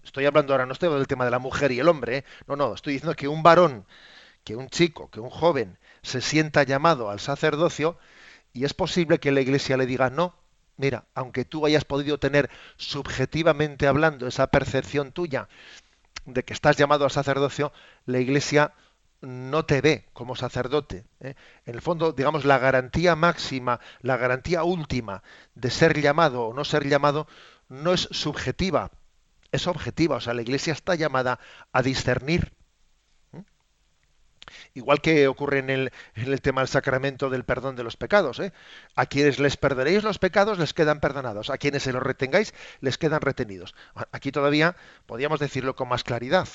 [0.04, 2.24] estoy hablando ahora, no estoy hablando del tema de la mujer y el hombre, ¿eh?
[2.46, 3.86] no, no, estoy diciendo que un varón,
[4.46, 7.98] que un chico, que un joven se sienta llamado al sacerdocio
[8.52, 10.36] y es posible que la iglesia le diga no.
[10.76, 15.48] Mira, aunque tú hayas podido tener subjetivamente hablando esa percepción tuya
[16.26, 17.72] de que estás llamado al sacerdocio,
[18.04, 18.72] la iglesia
[19.20, 21.04] no te ve como sacerdote.
[21.18, 21.34] ¿eh?
[21.64, 25.24] En el fondo, digamos, la garantía máxima, la garantía última
[25.56, 27.26] de ser llamado o no ser llamado,
[27.68, 28.92] no es subjetiva,
[29.50, 30.16] es objetiva.
[30.16, 31.40] O sea, la Iglesia está llamada
[31.72, 32.52] a discernir.
[34.76, 35.90] Igual que ocurre en el,
[36.42, 38.38] tema del sacramento del perdón de los pecados.
[38.40, 38.52] ¿eh?
[38.94, 41.48] A quienes les perdonéis los pecados les quedan perdonados.
[41.48, 43.74] A quienes se los retengáis les quedan retenidos.
[44.12, 46.46] Aquí todavía podríamos decirlo con más claridad.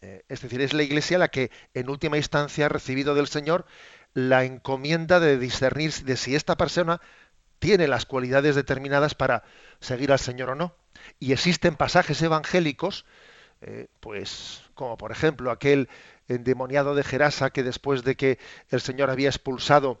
[0.00, 3.66] Eh, es decir, es la Iglesia la que en última instancia ha recibido del Señor
[4.14, 7.02] la encomienda de discernir de si esta persona
[7.58, 9.42] tiene las cualidades determinadas para
[9.78, 10.74] seguir al Señor o no.
[11.20, 13.04] Y existen pasajes evangélicos,
[13.64, 15.88] eh, pues como por ejemplo aquel
[16.26, 18.38] endemoniado de Gerasa que después de que
[18.70, 20.00] el Señor había expulsado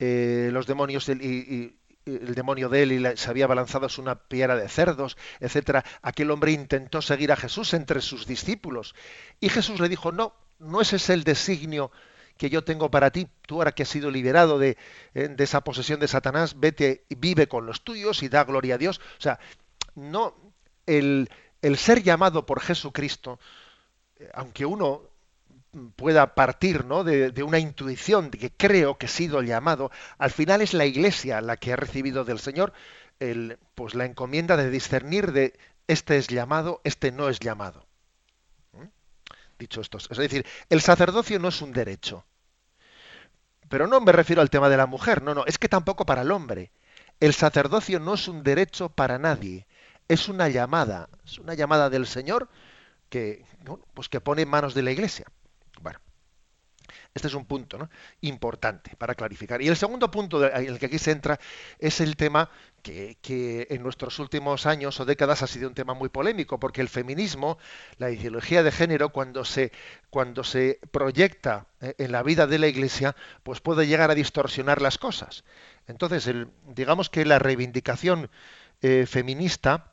[0.00, 4.56] eh, los demonios y, el demonio de él y se había balanzado a una piedra
[4.56, 8.96] de cerdos, etcétera, aquel hombre intentó seguir a Jesús entre sus discípulos.
[9.38, 11.92] Y Jesús le dijo, no, no ese es el designio
[12.36, 13.28] que yo tengo para ti.
[13.46, 14.78] Tú ahora que has sido liberado de,
[15.14, 18.74] eh, de esa posesión de Satanás, vete y vive con los tuyos y da gloria
[18.74, 18.98] a Dios.
[19.18, 19.38] O sea,
[19.94, 20.34] no,
[20.86, 21.28] el,
[21.62, 23.38] el ser llamado por Jesucristo,
[24.18, 25.02] eh, aunque uno
[25.96, 27.04] pueda partir ¿no?
[27.04, 31.40] de, una intuición de que creo que he sido llamado, al final es la Iglesia
[31.40, 32.72] la que ha recibido del Señor
[33.74, 37.86] pues la encomienda de discernir de este es llamado, este no es llamado.
[39.58, 39.98] dicho esto.
[39.98, 42.24] Es decir, el sacerdocio no es un derecho.
[43.68, 46.22] Pero no me refiero al tema de la mujer, no, no, es que tampoco para
[46.22, 46.72] el hombre.
[47.20, 49.66] El sacerdocio no es un derecho para nadie,
[50.10, 52.48] es una llamada, es una llamada del Señor
[53.08, 53.44] que,
[53.94, 55.24] pues que pone en manos de la Iglesia.
[55.80, 56.00] Bueno,
[57.14, 57.88] este es un punto
[58.22, 59.62] importante para clarificar.
[59.62, 61.38] Y el segundo punto en el que aquí se entra
[61.78, 62.50] es el tema
[62.82, 66.88] que, en nuestros últimos años o décadas ha sido un tema muy polémico, porque el
[66.88, 67.58] feminismo,
[67.98, 69.70] la ideología de género, cuando se,
[70.10, 74.82] cuando se proyecta eh, en la vida de la Iglesia, pues puede llegar a distorsionar
[74.82, 75.44] las cosas.
[75.86, 76.28] Entonces,
[76.66, 78.28] digamos que la reivindicación
[78.82, 79.89] eh, feminista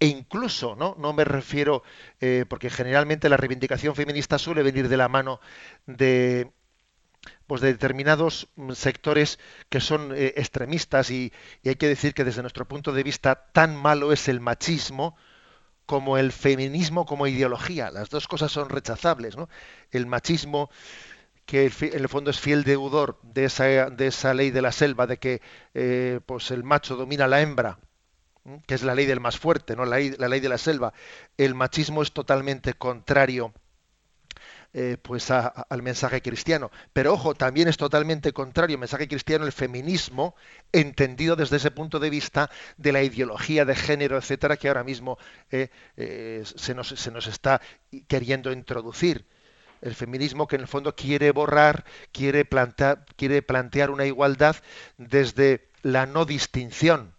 [0.00, 0.96] e incluso, ¿no?
[0.98, 1.82] No me refiero,
[2.20, 5.40] eh, porque generalmente la reivindicación feminista suele venir de la mano
[5.86, 6.52] de,
[7.46, 11.32] pues de determinados sectores que son eh, extremistas y,
[11.64, 15.16] hay que decir que desde nuestro punto de vista tan malo es el machismo
[15.86, 17.90] como el feminismo como ideología.
[17.90, 19.36] Las dos cosas son rechazables.
[19.36, 19.48] ¿no?
[19.90, 20.70] El machismo,
[21.46, 25.06] que en el fondo es fiel deudor de esa, de esa ley de la selva,
[25.06, 25.42] de que
[25.74, 27.78] eh, pues el macho domina la hembra
[28.66, 29.84] que es la ley del más fuerte, ¿no?
[29.84, 30.92] la, ley, de la selva.
[31.36, 33.52] El machismo es totalmente contrario
[34.74, 36.70] eh, pues al mensaje cristiano.
[36.92, 40.34] Pero ojo, también es totalmente contrario al mensaje cristiano el feminismo,
[40.72, 45.16] entendido desde ese punto de vista de la ideología de género, etcétera, que ahora mismo
[45.50, 47.60] eh, eh, se, nos, se, nos, está
[48.08, 49.24] queriendo introducir.
[49.80, 52.48] El feminismo que en el fondo quiere borrar, quiere
[53.16, 54.56] quiere plantear una igualdad
[54.96, 57.14] desde la no distinción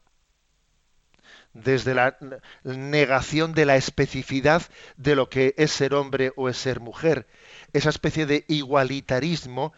[1.55, 2.17] desde la
[2.63, 4.61] negación de la especificidad
[4.97, 7.27] de lo que es ser hombre o es ser mujer,
[7.73, 9.73] esa especie de igualitarismo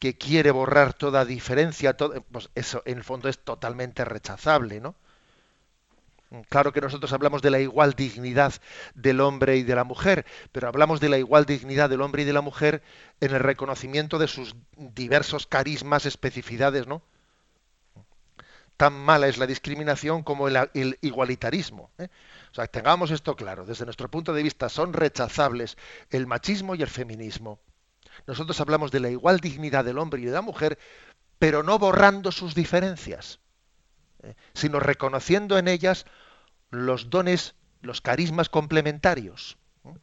[0.00, 4.96] que quiere borrar toda diferencia, pues eso en el fondo es totalmente rechazable, ¿no?
[6.48, 8.54] Claro que nosotros hablamos de la igual dignidad
[8.94, 12.24] del hombre y de la mujer, pero hablamos de la igual dignidad del hombre y
[12.24, 12.82] de la mujer
[13.20, 17.02] en el reconocimiento de sus diversos carismas, especificidades, ¿no?
[18.76, 21.90] Tan mala es la discriminación como el, igualitarismo.
[21.98, 22.08] ¿eh?
[22.50, 23.64] O sea, tengamos esto claro.
[23.64, 25.76] Desde nuestro punto de vista son rechazables
[26.10, 27.60] el machismo y el feminismo.
[28.26, 30.78] Nosotros hablamos de la igual dignidad del hombre y de la mujer,
[31.38, 33.40] pero no borrando sus diferencias,
[34.22, 34.34] ¿eh?
[34.54, 36.06] sino reconociendo en ellas
[36.70, 39.58] los dones, los carismas complementarios.
[39.84, 39.94] ¿eh?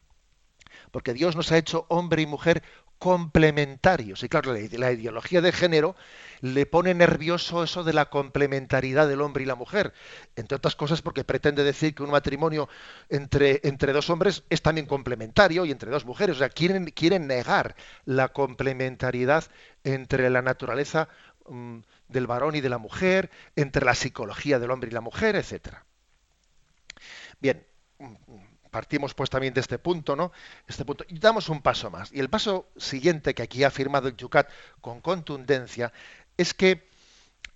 [0.92, 2.64] Porque Dios nos ha hecho hombre y mujer
[3.00, 4.24] complementarios.
[4.24, 5.96] Y claro, la, ideología de género
[6.42, 9.94] le pone nervioso eso de la complementariedad del hombre y la mujer.
[10.36, 12.70] Entre otras cosas porque pretende decir que un matrimonio
[13.08, 16.36] entre, entre dos hombres es también complementario y entre dos mujeres.
[16.36, 19.46] O sea, quieren, quieren negar la complementariedad
[19.84, 21.08] entre la naturaleza
[21.48, 25.36] mm, del varón y de la mujer, entre la psicología del hombre y la mujer,
[25.38, 25.86] etcétera.
[27.40, 27.66] Bien,
[28.70, 30.32] partimos pues también de este punto, ¿no?
[30.68, 32.12] Este punto y damos un paso más.
[32.12, 34.50] Y el paso siguiente que aquí ha firmado el Yucat
[34.82, 35.92] con contundencia
[36.38, 36.88] es que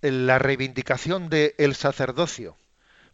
[0.00, 2.56] la reivindicación del sacerdocio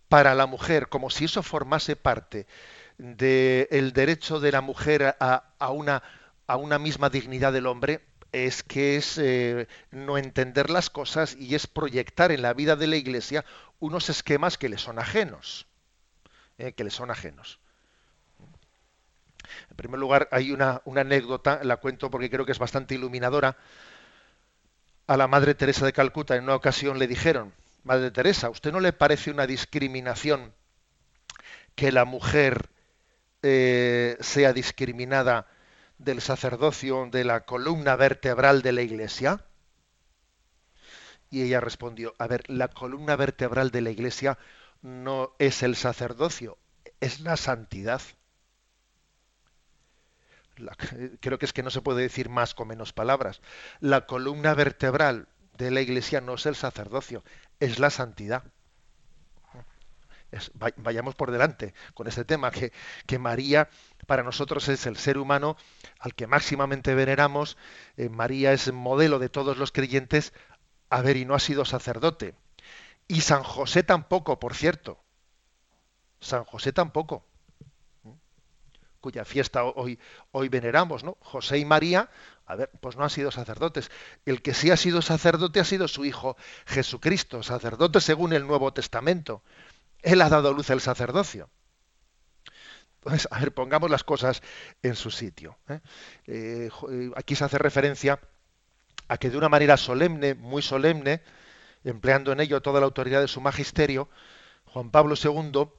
[0.09, 2.47] para la mujer, como si eso formase parte
[2.99, 6.03] del derecho de la mujer a, una,
[6.47, 8.01] a una misma dignidad del hombre,
[8.33, 12.89] es que es eh, no entender las cosas y es proyectar en la vida de
[12.89, 13.45] la Iglesia
[13.79, 15.67] unos esquemas que le son ajenos,
[16.59, 17.61] eh, que le son ajenos.
[19.71, 23.57] En primer lugar, hay una, anécdota, la cuento porque creo que es bastante iluminadora.
[25.07, 28.73] A la Madre Teresa de Calcuta en una ocasión le dijeron, Madre Teresa, ¿a usted
[28.73, 30.53] no le parece una discriminación
[31.75, 32.69] que la mujer
[33.43, 35.47] eh, sea discriminada
[35.99, 39.45] del sacerdocio, de la columna vertebral de la Iglesia?
[41.31, 44.39] Y ella respondió, a ver, la columna vertebral de la Iglesia
[44.83, 46.59] no es el sacerdocio,
[47.01, 48.01] es la santidad
[51.21, 53.41] creo que es que no se puede decir más con menos palabras.
[53.81, 57.25] La columna vertebral de la Iglesia no es el sacerdocio,
[57.61, 58.45] es la santidad.
[60.77, 62.73] vayamos por delante con este tema, que,
[63.07, 63.69] que, María
[64.07, 65.57] para nosotros es el ser humano
[65.99, 67.57] al que máximamente veneramos.
[67.97, 70.33] Eh, María es modelo de todos los creyentes.
[70.89, 72.35] A ver, y no ha sido sacerdote.
[73.07, 75.03] Y San José tampoco, por cierto.
[76.21, 77.30] San José tampoco
[79.01, 79.99] cuya fiesta hoy,
[80.33, 81.17] hoy veneramos, ¿no?
[81.21, 82.11] José y María,
[82.47, 83.91] a ver, pues no han sido sacerdotes.
[84.27, 86.37] El que sí ha sido sacerdote ha sido su hijo
[86.67, 89.43] Jesucristo, sacerdote según el Nuevo Testamento.
[90.03, 91.49] Él ha dado luz al sacerdocio.
[92.97, 94.43] Entonces, a ver, pongamos las cosas
[94.83, 95.57] en su sitio.
[95.69, 95.81] ¿eh?
[96.27, 98.21] Eh, eh, aquí se hace referencia
[99.09, 101.23] a que de una manera solemne, muy solemne,
[101.83, 104.11] empleando en ello toda la autoridad de su magisterio,
[104.67, 105.71] Juan Pablo II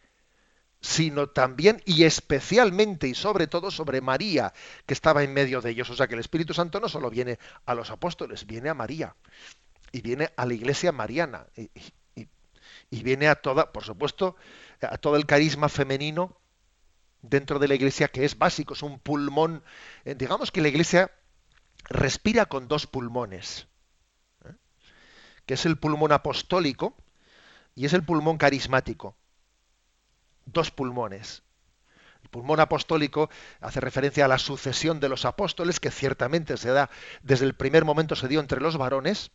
[0.81, 4.53] sino también y especialmente y sobre todo sobre María,
[4.85, 5.89] que estaba en medio de ellos.
[5.89, 9.15] O sea que el Espíritu Santo no solo viene a los apóstoles, viene a María
[9.95, 14.35] y viene a la iglesia mariana y, viene a toda, por supuesto,
[14.81, 16.37] a todo el carisma femenino
[17.21, 19.63] dentro de la iglesia que es básico, es un pulmón.
[20.03, 21.11] Eh, digamos que la iglesia
[21.85, 23.67] respira con dos pulmones,
[24.43, 24.51] ¿eh?
[25.45, 26.97] que es el pulmón apostólico
[27.73, 29.15] y es el pulmón carismático.
[30.45, 31.43] Dos pulmones.
[32.21, 33.29] El pulmón apostólico
[33.61, 36.89] hace referencia a la sucesión de los apóstoles, que ciertamente se da
[37.23, 39.31] desde el primer momento se dio entre los varones,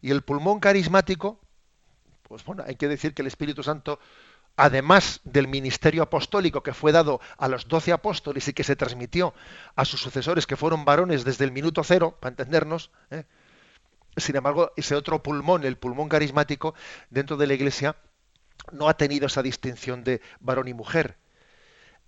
[0.00, 1.40] y el pulmón carismático,
[2.22, 3.98] pues bueno, hay que decir que el Espíritu Santo,
[4.56, 9.34] además del ministerio apostólico que fue dado a los doce apóstoles y que se transmitió
[9.76, 13.24] a sus sucesores que fueron varones desde el minuto cero, para entendernos, ¿eh?
[14.16, 16.74] sin embargo, ese otro pulmón, el pulmón carismático,
[17.10, 17.96] dentro de la Iglesia,
[18.72, 21.16] no ha tenido esa distinción de varón y mujer.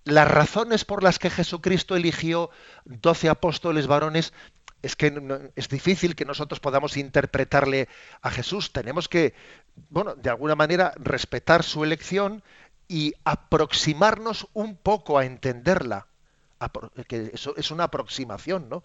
[0.03, 2.49] Las razones por las que Jesucristo eligió
[2.85, 4.33] doce apóstoles varones
[4.81, 5.13] es que
[5.55, 7.87] es difícil que nosotros podamos interpretarle
[8.21, 8.73] a Jesús.
[8.73, 9.33] Tenemos que,
[9.89, 12.43] bueno, de alguna manera respetar su elección
[12.87, 16.07] y aproximarnos un poco a entenderla.
[17.07, 18.83] Que eso es una aproximación, ¿no?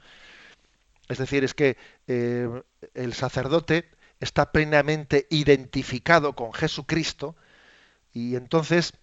[1.08, 2.48] Es decir, es que eh,
[2.94, 3.88] el sacerdote
[4.20, 7.36] está plenamente identificado con Jesucristo
[8.12, 8.94] y entonces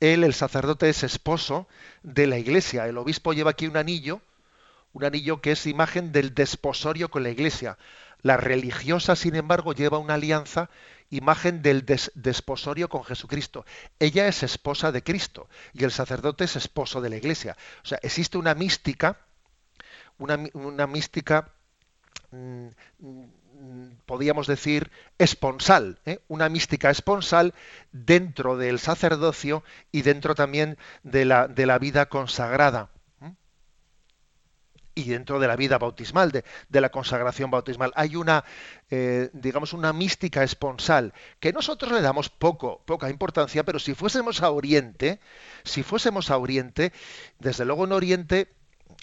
[0.00, 1.68] él, el sacerdote, es esposo
[2.02, 2.86] de la iglesia.
[2.86, 4.22] El obispo lleva aquí un anillo
[4.92, 7.78] un anillo que es imagen del desposorio con la iglesia.
[8.22, 10.68] La religiosa, sin embargo, lleva una alianza,
[11.10, 13.64] imagen del desposorio con Jesucristo.
[13.98, 17.56] Ella es esposa de Cristo y el sacerdote es esposo de la iglesia.
[17.82, 19.18] O sea, existe una mística,
[20.18, 21.50] una, mística,
[22.30, 22.68] mm,
[24.06, 26.20] podríamos decir, esponsal, ¿eh?
[26.28, 27.54] una mística esponsal
[27.90, 32.90] dentro del sacerdocio y dentro también de la, de la vida consagrada
[35.00, 37.92] y dentro de la vida bautismal, de, de la consagración bautismal.
[37.94, 38.44] Hay una,
[38.90, 44.42] eh, digamos, una mística esponsal que nosotros le damos poco, poca importancia, pero si fuésemos
[44.42, 45.20] a Oriente,
[45.64, 46.92] si fuésemos a Oriente,
[47.38, 48.48] desde luego en Oriente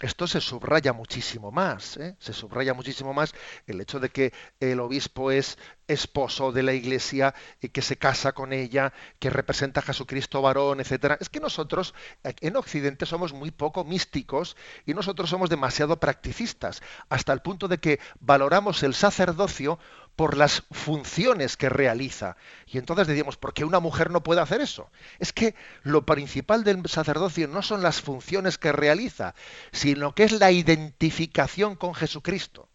[0.01, 2.15] esto se subraya muchísimo más, ¿eh?
[2.19, 3.33] se subraya muchísimo más
[3.65, 5.57] el hecho de que el obispo es
[5.87, 10.81] esposo de la iglesia y que se casa con ella, que representa a Jesucristo varón,
[10.81, 11.17] etcétera.
[11.19, 14.55] Es que nosotros en Occidente somos muy poco místicos
[14.85, 19.79] y nosotros somos demasiado practicistas, hasta el punto de que valoramos el sacerdocio
[20.17, 22.35] por las funciones que realiza.
[22.65, 24.89] Y entonces decíamos, ¿por qué una mujer no puede hacer eso?
[25.19, 25.53] Es que
[25.83, 29.35] lo principal del sacerdocio no son las funciones que realiza,
[29.71, 32.67] sino que es la identificación con Jesucristo.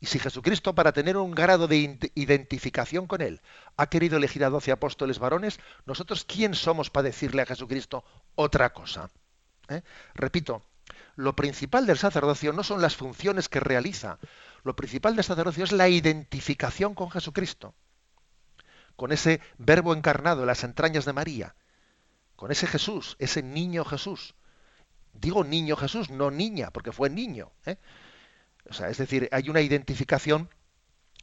[0.00, 3.40] Y si Jesucristo, para tener un grado de identificación con Él,
[3.78, 8.04] ha querido elegir a doce apóstoles varones, nosotros, ¿quién somos para decirle a Jesucristo
[8.34, 9.10] otra cosa?
[9.68, 9.80] ¿Eh?
[10.14, 10.62] Repito,
[11.16, 14.18] lo principal del sacerdocio no son las funciones que realiza,
[14.68, 17.74] lo principal del sacerdocio es la identificación con Jesucristo,
[18.94, 21.56] con ese verbo encarnado en las entrañas de María,
[22.36, 24.34] con ese Jesús, ese niño Jesús,
[25.20, 27.50] Digo niño Jesús, no niña, porque fue niño.
[27.66, 27.76] ¿eh?
[28.70, 30.48] O sea, es decir, hay una identificación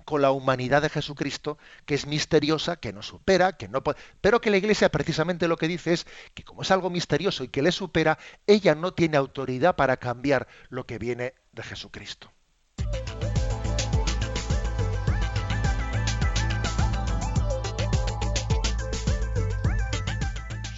[0.04, 4.42] con la humanidad de Jesucristo que es misteriosa, que nos supera, que no puede, pero
[4.42, 7.62] que la Iglesia precisamente lo que dice es que como es algo misterioso y que
[7.62, 12.32] le supera, ella no tiene autoridad para cambiar lo que viene de Jesucristo.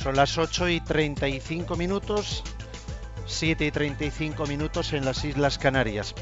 [0.08, 2.42] Son las 8 y 35 minutos,
[3.26, 6.16] 7 y 35 minutos en las Islas Canarias.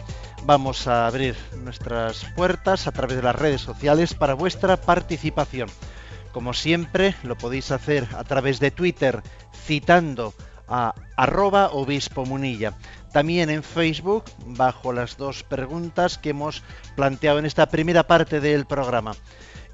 [0.43, 5.69] Vamos a abrir nuestras puertas a través de las redes sociales para vuestra participación.
[6.31, 9.21] Como siempre, lo podéis hacer a través de Twitter
[9.67, 10.33] citando
[10.67, 12.73] a arroba obispo munilla.
[13.13, 16.63] También en Facebook, bajo las dos preguntas que hemos
[16.95, 19.15] planteado en esta primera parte del programa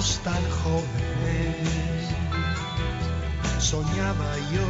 [0.00, 2.08] Tan jóvenes,
[3.58, 4.68] soñaba yo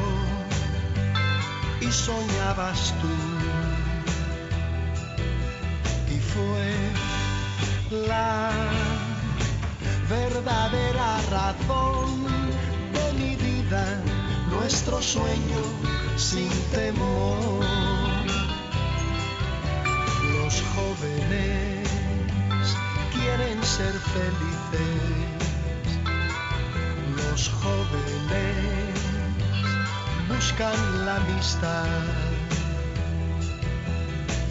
[1.81, 3.15] y soñabas tú.
[6.13, 6.75] Y fue
[8.09, 8.51] la
[10.09, 12.25] verdadera razón
[12.93, 14.03] de mi vida,
[14.51, 15.63] nuestro sueño
[16.17, 17.65] sin temor.
[20.35, 21.80] Los jóvenes
[23.21, 25.41] quieren ser felices
[27.17, 29.01] los jóvenes
[30.29, 31.87] buscan la amistad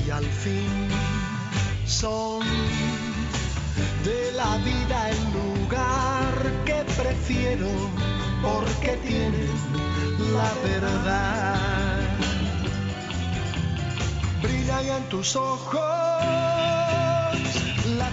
[0.05, 0.89] y al fin
[1.85, 2.41] son
[4.03, 6.33] de la vida el lugar
[6.65, 7.69] que prefiero
[8.41, 9.49] porque tienen
[10.33, 11.99] la verdad.
[14.41, 16.88] Brilla en tus ojos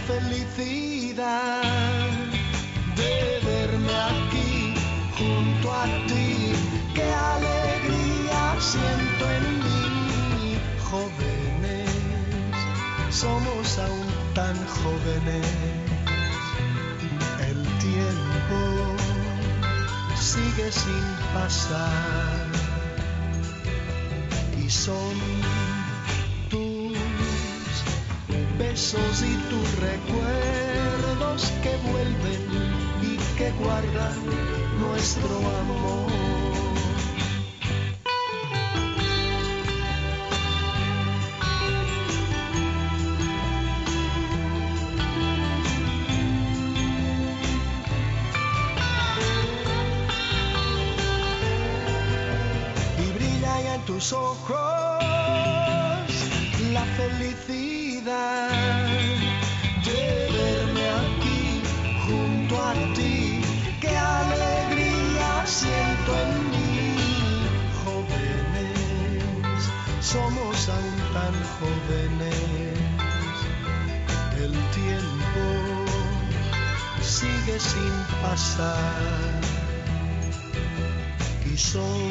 [0.07, 1.62] felicidad
[2.94, 4.74] de verme aquí
[5.18, 6.52] junto a ti.
[6.94, 10.59] Qué alegría siento en mí,
[10.90, 11.90] jóvenes,
[13.11, 15.46] somos aún tan jóvenes.
[17.50, 18.61] El tiempo
[20.16, 22.46] sigue sin pasar
[24.64, 25.16] y son
[28.77, 34.12] besos y tus recuerdos que vuelven que guarda
[34.79, 36.36] nuestro amor.
[77.47, 77.92] Sigue sin
[78.22, 79.40] pasar
[81.44, 82.11] y son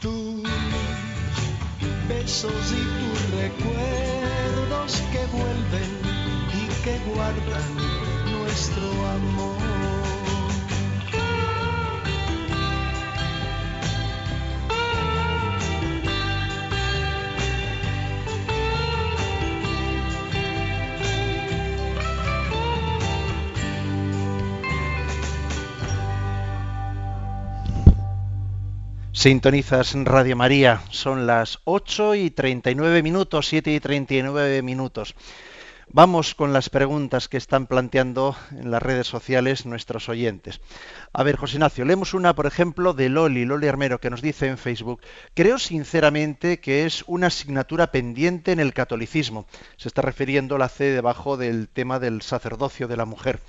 [0.00, 0.42] tus
[2.08, 5.92] besos y tus recuerdos que vuelven
[6.54, 7.76] y que guardan
[8.32, 9.97] nuestro amor.
[29.18, 35.16] Sintonizas Radio María, son las 8 y 39 minutos, 7 y 39 minutos.
[35.88, 40.60] Vamos con las preguntas que están planteando en las redes sociales nuestros oyentes.
[41.12, 44.46] A ver, José Ignacio, leemos una, por ejemplo, de Loli, Loli Armero, que nos dice
[44.46, 45.00] en Facebook,
[45.34, 49.48] creo sinceramente que es una asignatura pendiente en el catolicismo.
[49.78, 53.40] Se está refiriendo la C debajo del tema del sacerdocio de la mujer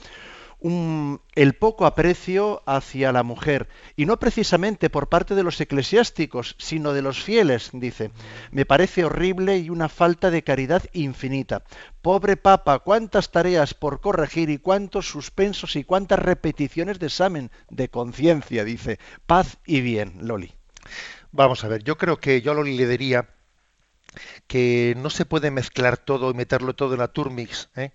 [0.62, 6.92] el poco aprecio hacia la mujer, y no precisamente por parte de los eclesiásticos, sino
[6.92, 8.12] de los fieles, dice.
[8.52, 11.64] Me parece horrible y una falta de caridad infinita.
[12.02, 17.90] Pobre Papa, cuántas tareas por corregir y cuántos suspensos y cuántas repeticiones de examen de
[17.90, 19.00] conciencia, dice.
[19.26, 20.54] Paz y bien, Loli.
[21.32, 23.30] Vamos a ver, yo creo que yo a Loli le diría
[24.48, 27.70] que no se puede mezclar todo y meterlo todo en la turmix.
[27.76, 27.92] ¿eh?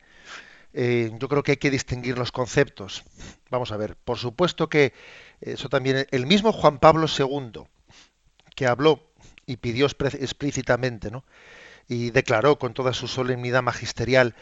[0.75, 3.05] Eh, yo creo que hay que distinguir los conceptos.
[3.51, 4.93] Vamos a ver, por supuesto que
[5.41, 7.63] eso también, el mismo Juan Pablo II,
[8.55, 9.01] que habló
[9.47, 11.25] y pidió explícitamente, ¿no?
[11.89, 14.35] y declaró con toda su solemnidad magisterial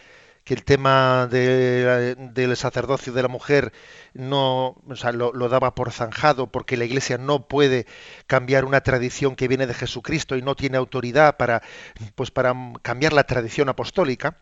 [0.45, 3.73] que el tema del sacerdocio de la mujer
[4.13, 4.77] no
[5.13, 7.87] lo, daba por zanjado porque la Iglesia no puede
[8.27, 11.63] cambiar una tradición que viene de Jesucristo y no tiene autoridad para
[12.17, 14.39] pues para cambiar la tradición apostólica.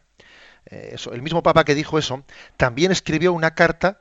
[0.66, 2.24] Eh, el mismo Papa que dijo eso
[2.56, 4.00] también escribió una carta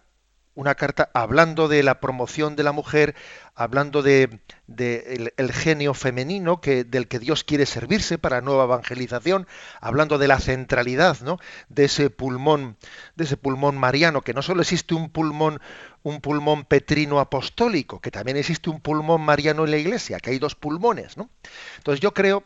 [0.60, 3.16] una carta hablando de la promoción de la mujer,
[3.56, 9.48] hablando de, el, genio femenino que, del que Dios quiere servirse para nueva evangelización,
[9.80, 11.40] hablando de la centralidad, ¿no?
[11.70, 12.76] de ese pulmón,
[13.16, 15.62] de ese pulmón mariano, que no solo existe un pulmón,
[16.04, 20.40] un pulmón petrino apostólico, que también existe un pulmón mariano en la iglesia, que hay
[20.40, 21.30] dos pulmones, ¿no?
[21.78, 22.44] Entonces yo creo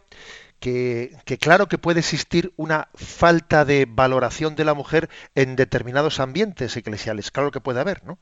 [0.63, 6.77] que, claro que puede existir una falta de valoración de la mujer en determinados ambientes
[6.77, 8.17] eclesiales, claro que puede haber, ¿no?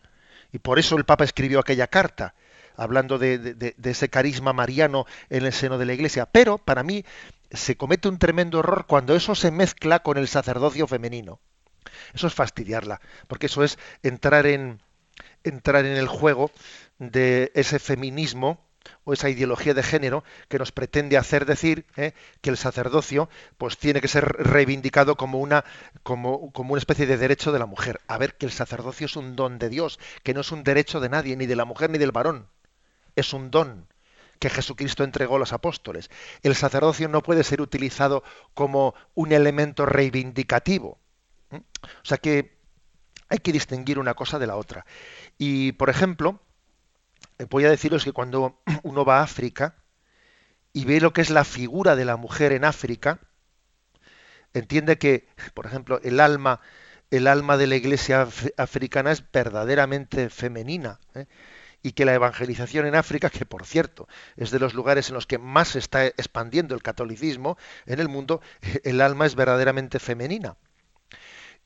[0.51, 2.33] Y por eso el Papa escribió aquella carta,
[2.75, 6.25] hablando de, ese carisma mariano en el seno de la Iglesia.
[6.25, 7.05] Pero para mí
[7.51, 11.39] se comete un tremendo error cuando eso se mezcla con el sacerdocio femenino.
[12.15, 14.81] Eso es fastidiarla, porque eso es entrar en
[15.43, 16.49] entrar en el juego
[16.97, 18.65] de ese feminismo
[19.03, 22.13] o esa ideología de género que nos pretende hacer decir ¿eh?
[22.41, 25.63] que el sacerdocio pues tiene que ser reivindicado como una
[26.03, 28.01] como, como, una especie de derecho de la mujer.
[28.07, 30.99] A ver que el sacerdocio es un don de Dios que no es un derecho
[30.99, 32.47] de nadie ni de la mujer ni del varón.
[33.15, 33.87] Es un don
[34.39, 36.09] que Jesucristo entregó a los apóstoles.
[36.41, 38.23] El sacerdocio no puede ser utilizado
[38.55, 40.97] como un elemento reivindicativo
[41.51, 42.57] o sea que
[43.29, 44.85] hay que distinguir una cosa de la otra.
[45.37, 46.50] Y por ejemplo eh,
[47.49, 49.75] voy a deciros que cuando uno va a África
[50.73, 53.19] y ve lo que es la figura de la mujer en África,
[54.53, 56.61] entiende que, por ejemplo, el alma,
[57.09, 58.27] el alma de la iglesia
[58.57, 60.99] africana es verdaderamente femenina.
[61.15, 61.25] ¿eh?
[61.83, 65.25] y que la evangelización en África, que por cierto es de los lugares en los
[65.25, 68.39] que más se está expandiendo el catolicismo en el mundo,
[68.83, 70.57] el alma es verdaderamente femenina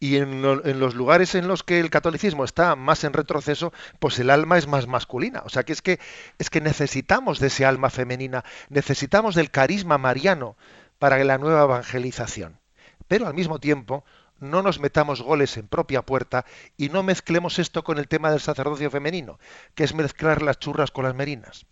[0.05, 4.29] y en, los lugares en los que el catolicismo está más en retroceso, pues el
[4.29, 5.41] alma es más masculina.
[5.45, 5.99] O sea que es que
[6.37, 10.57] es que necesitamos de ese alma femenina, necesitamos del carisma mariano
[10.99, 12.59] para la nueva evangelización.
[13.07, 14.05] Pero al mismo tiempo,
[14.39, 16.45] no nos metamos goles en propia puerta
[16.77, 19.39] y no mezclemos esto con el tema del sacerdocio femenino,
[19.73, 21.65] que es mezclar las churras con las merinas.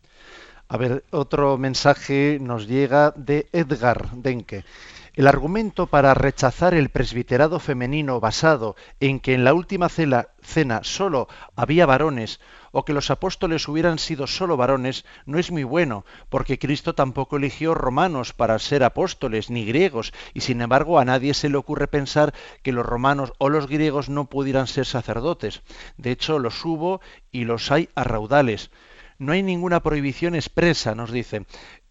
[0.68, 4.64] A ver, otro mensaje nos llega de Edgar Denke.
[5.14, 11.28] El argumento para rechazar el presbiterado femenino basado en que en la última cena solo
[11.56, 12.40] había varones
[12.72, 17.38] o que los apóstoles hubieran sido solo varones no es muy bueno, porque Cristo tampoco
[17.38, 21.88] eligió romanos para ser apóstoles, ni griegos, y sin embargo a nadie se le ocurre
[21.88, 22.34] pensar
[22.64, 25.62] que los romanos o los griegos no pudieran ser sacerdotes.
[25.98, 27.02] De hecho, los hubo
[27.32, 28.72] y los hay a raudales.
[29.24, 31.46] No hay ninguna prohibición expresa, nos dice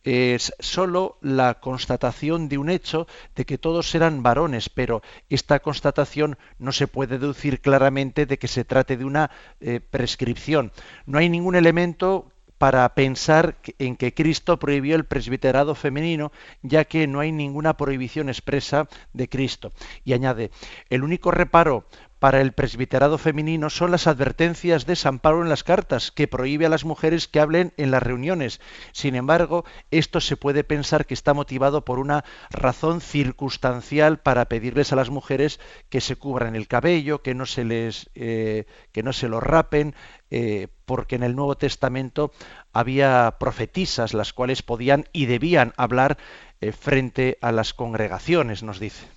[0.05, 3.07] es sólo la constatación de un hecho
[3.37, 8.49] de que todos eran varones, pero esta constatación no se puede deducir claramente de que
[8.49, 9.30] se trate de una
[9.61, 10.72] eh, prescripción.
[11.07, 16.30] No hay ningún elemento para pensar en que Cristo prohibió el presbiterado femenino,
[16.62, 19.72] ya que no hay ninguna prohibición expresa de Cristo.
[20.05, 20.51] Y añade,
[20.89, 21.87] el único reparo
[22.23, 26.66] para el presbiterado femenino son las advertencias de San Pablo en las cartas, que prohíbe
[26.66, 28.61] a las mujeres que hablen en las reuniones.
[28.93, 34.93] Sin embargo, esto se puede pensar que está motivado por una razón circunstancial para pedirles
[34.93, 35.59] a las mujeres
[35.89, 39.97] que se cubran el cabello, que no se les, eh, que no se lo rapen,
[40.31, 42.31] eh, porque en el Nuevo Testamento
[42.73, 46.18] había profetisas las cuales podían y debían hablar
[46.61, 49.09] eh, frente a las congregaciones, nos dice.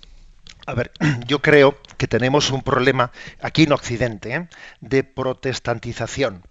[0.66, 0.90] A ver,
[1.26, 4.48] yo creo que tenemos un problema aquí en Occidente ¿eh?
[4.80, 6.42] de protestantización,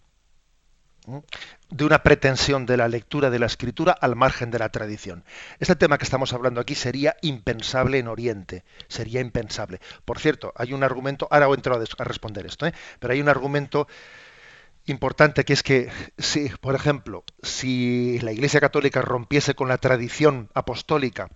[1.69, 5.25] de una pretensión de la lectura de la escritura al margen de la tradición.
[5.59, 9.81] Este tema que estamos hablando aquí sería impensable en Oriente, sería impensable.
[10.05, 12.73] Por cierto, hay un argumento, ahora entro a responder esto, ¿eh?
[12.99, 13.87] pero hay un argumento
[14.85, 20.49] importante que es que si, por ejemplo, si la Iglesia Católica rompiese con la tradición
[20.53, 21.29] apostólica,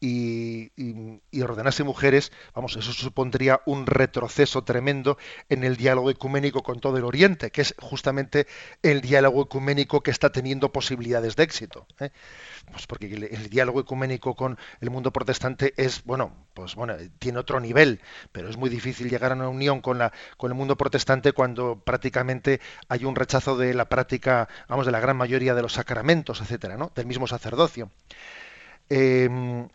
[0.00, 6.96] y, ordenase mujeres, vamos, eso supondría un retroceso tremendo en el diálogo ecuménico con todo
[6.96, 8.46] el Oriente, que es justamente
[8.82, 11.86] el diálogo ecuménico que está teniendo posibilidades de éxito.
[11.98, 12.10] ¿eh?
[12.70, 17.60] Pues porque el, diálogo ecuménico con el mundo protestante es, bueno, pues bueno, tiene otro
[17.60, 18.00] nivel,
[18.32, 21.80] pero es muy difícil llegar a una unión con, la, con el mundo protestante cuando
[21.80, 26.40] prácticamente hay un rechazo de la práctica, vamos, de la gran mayoría de los sacramentos,
[26.40, 26.90] etcétera, ¿no?
[26.94, 27.90] Del mismo sacerdocio.
[28.88, 29.68] Em,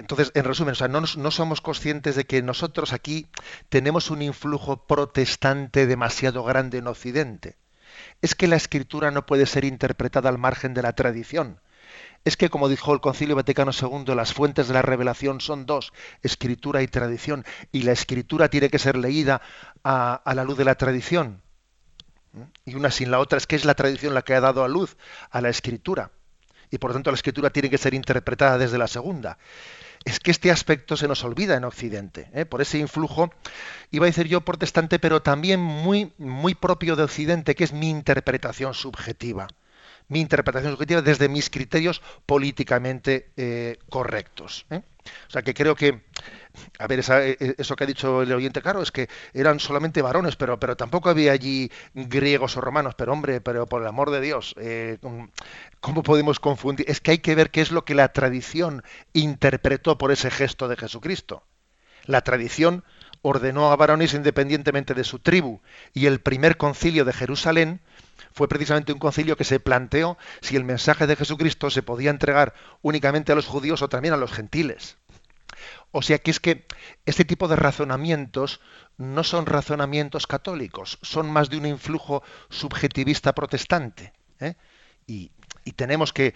[0.00, 3.26] entonces, en resumen, o sea, no, no, somos conscientes de que nosotros aquí
[3.68, 7.56] tenemos un influjo protestante demasiado grande en Occidente.
[8.22, 11.60] Es que la escritura no puede ser interpretada al margen de la tradición.
[12.24, 15.92] Es que, como dijo el Concilio Vaticano II, las fuentes de la revelación son dos,
[16.22, 19.42] escritura y tradición, y la escritura tiene que ser leída
[19.84, 21.42] a, a la luz de la tradición.
[22.64, 24.68] Y una sin la otra es que es la tradición la que ha dado a
[24.68, 24.96] luz
[25.30, 26.10] a la escritura.
[26.70, 29.36] Y por lo tanto la escritura tiene que ser interpretada desde la segunda
[30.04, 32.46] es que este aspecto se nos olvida en Occidente, ¿eh?
[32.46, 33.32] por ese influjo,
[33.90, 37.90] iba a decir yo protestante, pero también muy, muy propio de Occidente, que es mi
[37.90, 39.48] interpretación subjetiva,
[40.08, 44.64] mi interpretación subjetiva desde mis criterios políticamente eh, correctos.
[44.70, 44.82] ¿eh?
[45.28, 46.02] O sea que creo que
[46.78, 50.02] a ver, e, e, eso que ha dicho el oyente, claro, es que eran solamente
[50.02, 54.10] varones, pero, pero tampoco había allí griegos o romanos, pero hombre, pero por el amor
[54.10, 54.98] de Dios, eh,
[55.80, 56.88] ¿cómo podemos confundir?
[56.88, 58.82] Es que hay que ver qué es lo que la tradición
[59.12, 61.44] interpretó por ese gesto de Jesucristo.
[62.06, 62.84] La tradición
[63.22, 65.60] ordenó a varones independientemente de su tribu,
[65.92, 67.80] y el primer concilio de Jerusalén
[68.32, 72.54] fue precisamente un concilio que se planteó si el mensaje de Jesucristo se podía entregar
[72.82, 74.96] únicamente a los judíos o también a los gentiles.
[75.90, 76.66] O sea que es que
[77.06, 78.60] este tipo de razonamientos
[78.96, 84.12] no son razonamientos católicos, son más de un influjo subjetivista protestante.
[84.38, 84.54] ¿eh?
[85.06, 85.30] Y,
[85.76, 86.34] tenemos que,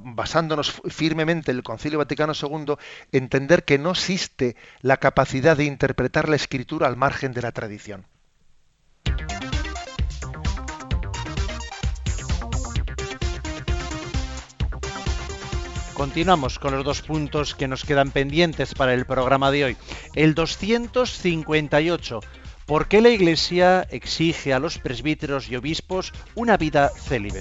[0.00, 2.74] basándonos firmemente en el Concilio Vaticano II,
[3.10, 8.06] entender que no existe la capacidad de interpretar la escritura al margen de la tradición.
[15.96, 19.76] Continuamos con los dos puntos que nos quedan pendientes para el programa de hoy.
[20.14, 22.20] El 258.
[22.66, 27.40] ¿Por qué la Iglesia exige a los presbíteros y obispos una vida célibe?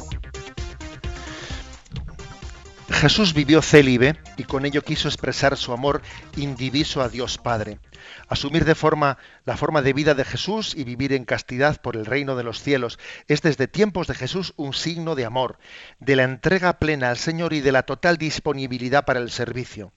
[2.90, 6.02] Jesús vivió célibe y con ello quiso expresar su amor
[6.38, 7.80] indiviso a Dios Padre.
[8.28, 12.06] Asumir de forma la forma de vida de Jesús y vivir en castidad por el
[12.06, 15.58] reino de los cielos es desde tiempos de Jesús un signo de amor,
[16.00, 19.92] de la entrega plena al Señor y de la total disponibilidad para el servicio.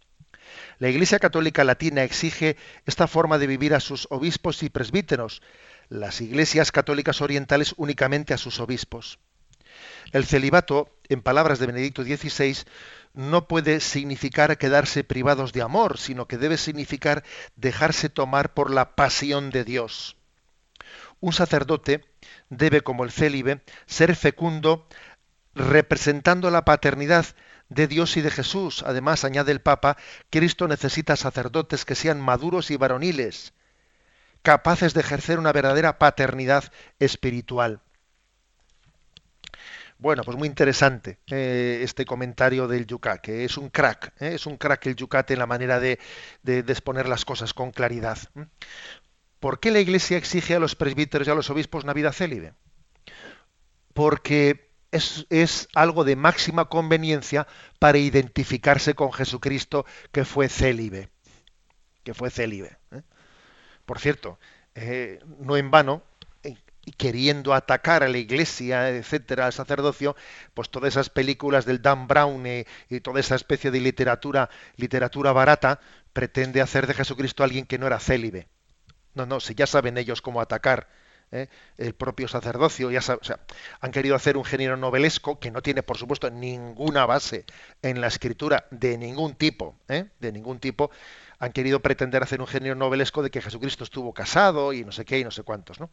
[0.78, 5.42] La Iglesia Católica Latina exige esta forma de vivir a sus obispos y presbíteros,
[5.88, 9.18] las iglesias católicas orientales únicamente a sus obispos.
[10.12, 12.56] El celibato, en palabras de Benedicto XVI,
[13.14, 17.24] no puede significar quedarse privados de amor, sino que debe significar
[17.56, 20.16] dejarse tomar por la pasión de Dios.
[21.20, 22.04] Un sacerdote
[22.48, 24.86] debe, como el célibe, ser fecundo
[25.54, 27.26] representando la paternidad
[27.68, 28.84] de Dios y de Jesús.
[28.86, 29.96] Además, añade el Papa,
[30.30, 33.52] Cristo necesita sacerdotes que sean maduros y varoniles,
[34.42, 37.80] capaces de ejercer una verdadera paternidad espiritual.
[39.98, 44.34] Bueno, pues muy interesante eh, este comentario del Yucat, que es un crack, ¿eh?
[44.34, 45.98] es un crack el Yucat en la manera de,
[46.44, 48.16] exponer las cosas con claridad.
[49.40, 52.54] ¿Por qué la Iglesia exige a los presbíteros y a los obispos una vida célibe?
[53.92, 57.48] Porque es, es, algo de máxima conveniencia
[57.80, 61.08] para identificarse con Jesucristo que fue célibe.
[62.04, 62.78] Que fue célibe.
[62.92, 63.02] ¿eh?
[63.84, 64.38] Por cierto,
[65.40, 66.04] no en vano,
[66.92, 70.16] queriendo atacar a la iglesia, etcétera, al sacerdocio,
[70.54, 75.80] pues todas esas películas del Dan Brown y, toda esa especie de literatura, literatura barata,
[76.12, 78.48] pretende hacer de Jesucristo alguien que no era célibe.
[79.14, 80.88] No, no, si ya saben ellos cómo atacar
[81.32, 81.48] ¿eh?
[81.76, 83.00] el propio sacerdocio, ya
[83.80, 87.44] han querido hacer un género novelesco que no tiene, por supuesto, ninguna base
[87.82, 90.06] en la escritura de ningún tipo, ¿eh?
[90.20, 90.90] de ningún tipo,
[91.38, 95.04] han querido pretender hacer un género novelesco de que Jesucristo estuvo casado y no sé
[95.04, 95.90] qué y no sé cuántos, ¿no?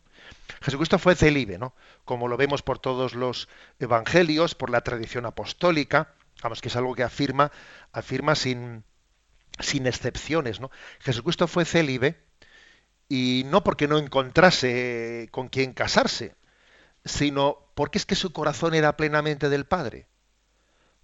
[0.62, 1.76] Jesucristo fue célibe, ¿no?
[2.04, 3.48] Como lo vemos por todos los
[3.80, 7.52] evangelios, por la tradición apostólica, vamos que es algo que afirma,
[7.91, 8.84] afirma sin,
[9.60, 10.72] sin excepciones, ¿no?
[11.00, 12.18] Jesucristo fue célibe
[13.08, 16.36] y no porque no encontrase con quién casarse,
[17.04, 20.08] sino porque es que su corazón era plenamente del Padre,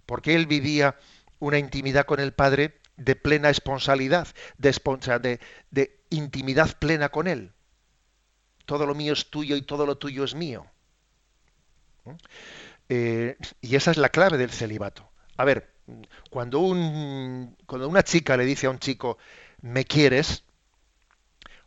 [0.04, 0.96] porque él vivía
[1.38, 4.28] una intimidad con el Padre de plena esponsalidad,
[4.58, 5.40] de,
[5.70, 7.52] de, intimidad plena con Él.
[8.64, 10.66] Todo lo mío es tuyo y todo lo tuyo es mío.
[12.04, 12.10] ¿Mm?
[12.88, 15.08] Eh, y esa es la clave del celibato.
[15.36, 15.72] a ver,
[16.30, 19.18] cuando, un, cuando una chica le dice a un chico,
[19.60, 20.44] ¿me quieres?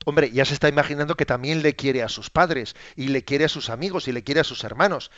[0.06, 3.46] Hombre, ya se está imaginando que también le quiere a sus padres, y le quiere
[3.46, 5.12] a sus amigos, y le quiere a sus hermanos.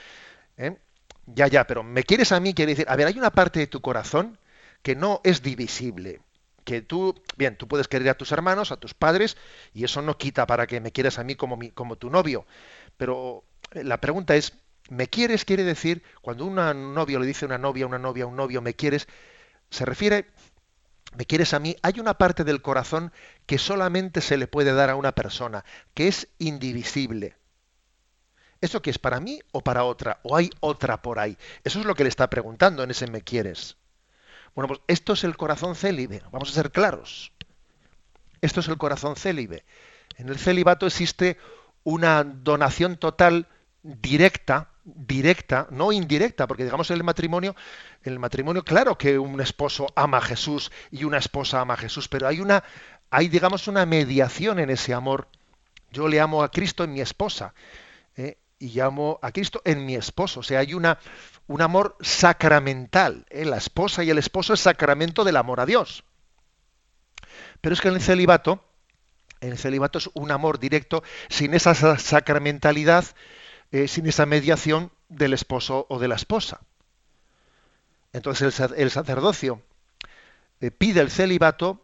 [0.58, 0.78] ¿eh?
[1.26, 2.54] Ya, ya, pero ¿me quieres a mí?
[2.54, 4.40] Quiere decir, a ver, hay una parte de tu corazón
[4.88, 6.22] que no es divisible.
[6.64, 9.36] Que tú, bien, tú puedes querer a tus hermanos, a tus padres,
[9.74, 12.46] y eso no quita para que me quieras a mí como, mi, como tu novio.
[12.96, 14.54] Pero la pregunta es,
[14.90, 18.38] me quieres quiere decir, cuando un novio le dice a una novia, una novia, un
[18.38, 19.10] novio, me quieres,
[19.72, 20.28] se refiere,
[21.18, 23.12] me quieres a mí, hay una parte del corazón
[23.46, 25.66] que solamente se le puede dar a una persona,
[25.96, 27.36] que es indivisible.
[28.62, 30.22] ¿Eso qué es para mí o para otra?
[30.24, 31.38] ¿O hay otra por ahí?
[31.66, 33.76] Eso es lo que le está preguntando en ese me quieres.
[34.58, 37.32] Bueno, pues esto es el corazón célibe, vamos a ser claros.
[38.42, 39.64] Esto es el corazón célibe.
[40.16, 41.38] En el celibato existe
[41.84, 43.46] una donación total
[43.84, 47.56] directa directa, no indirecta, porque digamos en el matrimonio,
[48.04, 51.78] en el matrimonio, claro que un esposo ama a Jesús y una esposa ama a
[51.78, 52.64] Jesús, pero hay una,
[53.12, 55.28] hay digamos una mediación en ese amor.
[55.92, 57.54] Yo le amo a Cristo en mi esposa
[58.16, 58.40] ¿eh?
[58.58, 60.40] y amo a Cristo en mi esposo.
[60.40, 60.98] O sea, hay una,
[61.48, 63.26] un amor sacramental.
[63.30, 63.46] ¿eh?
[63.46, 66.04] La esposa y el esposo es sacramento del amor a Dios.
[67.62, 68.64] Pero es que en el celibato,
[69.42, 73.06] el celibato es un amor directo, sin esa sacramentalidad,
[73.72, 76.62] eh, sin esa mediación del esposo o de la esposa.
[78.14, 79.62] Entonces el, sacerdocio
[80.60, 81.84] eh, pide el celibato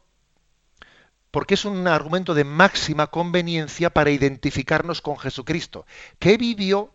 [1.31, 5.85] porque es un argumento de máxima conveniencia para identificarnos con Jesucristo,
[6.19, 6.93] que vivió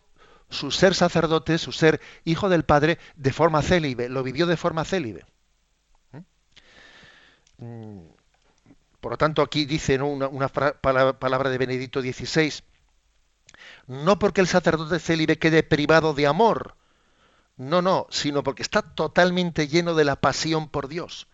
[0.51, 4.84] su ser sacerdote, su ser hijo del Padre, de forma célibe, lo vivió de forma
[4.84, 5.24] célibe.
[6.12, 7.64] ¿Mm?
[7.64, 8.09] Mm,
[9.01, 12.53] por lo tanto, aquí dice una, una palabra de Benedicto XVI,
[13.86, 16.76] no porque el sacerdote célibe quede privado de amor,
[17.57, 21.26] no, no, sino porque está totalmente lleno de la pasión por Dios.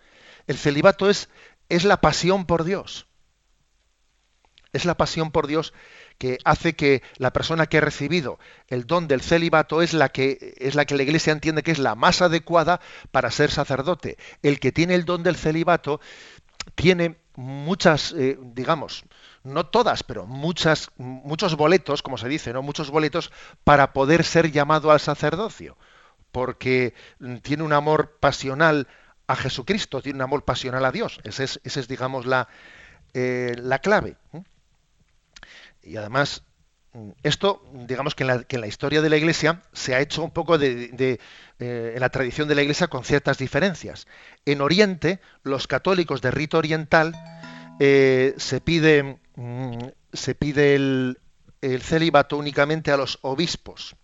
[0.47, 1.29] El celibato es,
[1.69, 3.07] es la pasión por Dios.
[4.73, 5.73] Es la pasión por Dios
[6.25, 10.55] que hace que la persona que ha recibido el don del celibato es la que
[10.57, 14.17] es la que la Iglesia entiende que es la más adecuada para ser sacerdote.
[14.43, 16.01] El que tiene el don del celibato
[16.77, 19.05] tiene muchas, eh, digamos,
[19.43, 22.63] no todas, pero muchas, muchos boletos, como se dice, ¿no?
[22.63, 23.31] Muchos boletos
[23.63, 25.77] para poder ser llamado al sacerdocio,
[26.33, 26.95] porque
[27.43, 28.89] tiene un amor pasional
[29.27, 31.21] a Jesucristo, tiene un amor pasional a Dios.
[31.23, 32.49] Esa es, es digamos, la,
[33.13, 34.17] eh, la clave.
[35.85, 36.43] Y además,
[37.23, 41.19] esto, digamos que en, la, historia de la Iglesia se ha hecho un poco de,
[41.59, 44.07] eh, en la tradición de la Iglesia con ciertas diferencias.
[44.45, 47.15] En Oriente, los católicos de rito oriental
[47.81, 51.19] eh, se pide Mm, se pide el,
[51.81, 53.97] celibato únicamente a los obispos.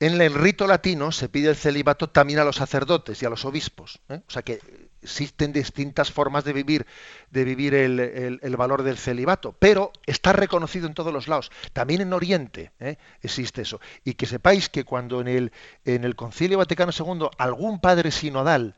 [0.00, 3.44] En el rito latino se pide el celibato también a los sacerdotes y a los
[3.44, 4.00] obispos.
[4.08, 4.20] ¿eh?
[4.26, 4.60] O sea que
[5.02, 6.86] existen distintas formas de vivir,
[7.30, 11.50] de vivir el, valor del celibato, pero está reconocido en todos los lados.
[11.72, 12.96] También en Oriente ¿eh?
[13.22, 13.80] existe eso.
[14.04, 15.52] Y que sepáis que cuando en el,
[15.84, 18.74] en el Concilio Vaticano II algún padre sinodal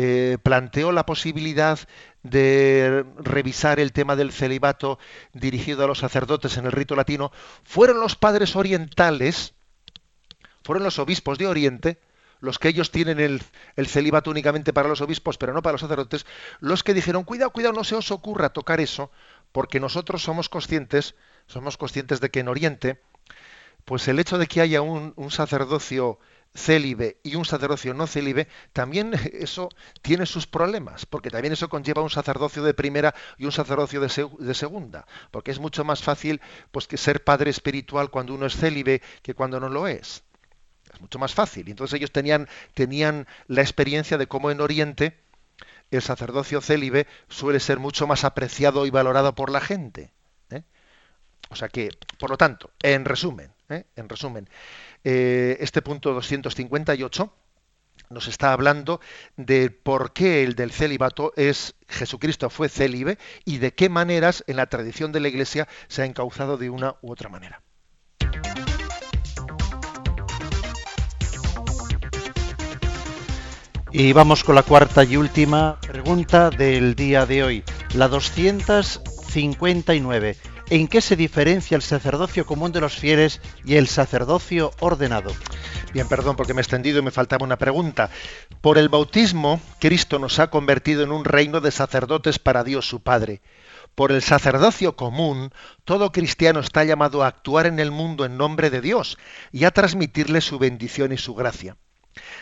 [0.00, 1.76] eh, planteó la posibilidad
[2.22, 4.98] de revisar el tema del celibato
[5.32, 7.32] dirigido a los sacerdotes en el rito latino,
[7.64, 9.54] fueron los padres orientales,
[10.62, 11.98] fueron los obispos de Oriente,
[12.40, 13.42] los que ellos tienen el,
[13.76, 16.26] el, celibato únicamente para los obispos, pero no para los sacerdotes,
[16.60, 19.10] los que dijeron, cuidado, cuidado, no se os ocurra tocar eso,
[19.52, 21.14] porque nosotros somos conscientes,
[21.46, 23.00] somos conscientes de que en Oriente,
[23.84, 26.18] pues el hecho de que haya un, sacerdocio
[26.54, 29.70] célibe y un sacerdocio no célibe, también eso
[30.02, 34.54] tiene sus problemas, porque también eso conlleva un sacerdocio de primera y un sacerdocio de,
[34.54, 39.00] segunda, porque es mucho más fácil pues que ser padre espiritual cuando uno es célibe
[39.22, 40.22] que cuando no lo es.
[41.00, 41.68] Mucho más fácil.
[41.68, 45.18] Entonces ellos tenían, tenían la experiencia de cómo en Oriente
[45.90, 50.12] el sacerdocio célibe suele ser mucho más apreciado y valorado por la gente.
[50.50, 50.62] ¿eh?
[51.50, 53.84] O sea que, por lo tanto, en resumen, ¿eh?
[53.96, 54.48] en resumen,
[55.04, 57.32] eh, este punto 258
[58.10, 59.00] nos está hablando
[59.36, 64.56] de por qué el del celibato es Jesucristo fue célibe y de qué maneras en
[64.56, 67.62] la tradición de la Iglesia se ha encauzado de una u otra manera.
[73.90, 77.64] Y vamos con la cuarta y última pregunta del día de hoy,
[77.94, 80.36] la 259.
[80.68, 85.32] ¿En qué se diferencia el sacerdocio común de los fieles y el sacerdocio ordenado?
[85.94, 88.10] Bien, perdón porque me he extendido y me faltaba una pregunta.
[88.60, 93.00] Por el bautismo, Cristo nos ha convertido en un reino de sacerdotes para Dios su
[93.00, 93.40] Padre.
[93.94, 95.50] Por el sacerdocio común,
[95.86, 99.16] todo cristiano está llamado a actuar en el mundo en nombre de Dios
[99.50, 101.78] y a transmitirle su bendición y su gracia.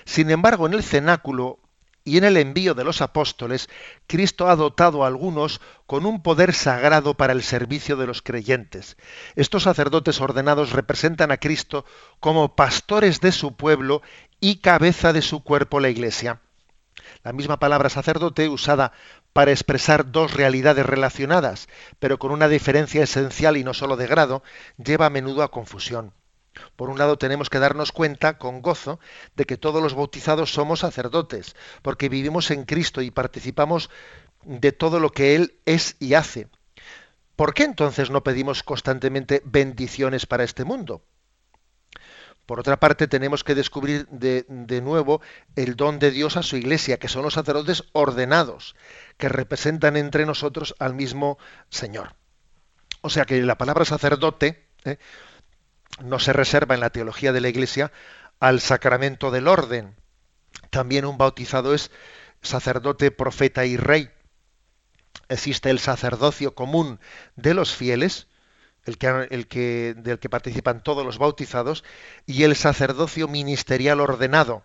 [0.05, 1.59] Sin embargo, en el cenáculo
[2.07, 3.69] y en el envío de los apóstoles,
[4.07, 8.97] Cristo ha dotado a algunos con un poder sagrado para el servicio de los creyentes.
[9.35, 11.85] Estos sacerdotes ordenados representan a Cristo
[12.21, 14.03] como pastores de su pueblo
[14.39, 16.41] y cabeza de su cuerpo, la Iglesia.
[17.25, 18.93] La misma palabra sacerdote usada
[19.33, 24.45] para expresar dos realidades relacionadas, pero con una diferencia esencial y no sólo de grado,
[24.79, 26.13] lleva a menudo a confusión.
[26.77, 29.01] Por un lado, tenemos que darnos cuenta con gozo
[29.35, 33.91] de que todos los bautizados somos sacerdotes, porque vivimos en Cristo y participamos
[34.45, 36.49] de todo lo que Él es y hace.
[37.37, 41.03] ¿Por qué entonces no pedimos constantemente bendiciones para este mundo?
[42.47, 44.47] Por otra parte, tenemos que descubrir de,
[44.81, 45.21] nuevo
[45.57, 48.77] el don de Dios a su iglesia, que son los sacerdotes ordenados,
[49.19, 51.39] que representan entre nosotros al mismo
[51.71, 52.15] Señor.
[53.01, 54.99] O sea que la palabra sacerdote ¿eh?
[56.03, 57.93] No se reserva en la teología de la iglesia
[58.41, 59.97] al sacramento del orden.
[60.71, 61.91] También un bautizado es
[62.43, 64.11] sacerdote, profeta y rey.
[65.29, 67.01] Existe el sacerdocio común
[67.35, 68.29] de los fieles,
[68.85, 71.83] el que, el que, del que participan todos los bautizados,
[72.27, 74.63] y el sacerdocio ministerial ordenado,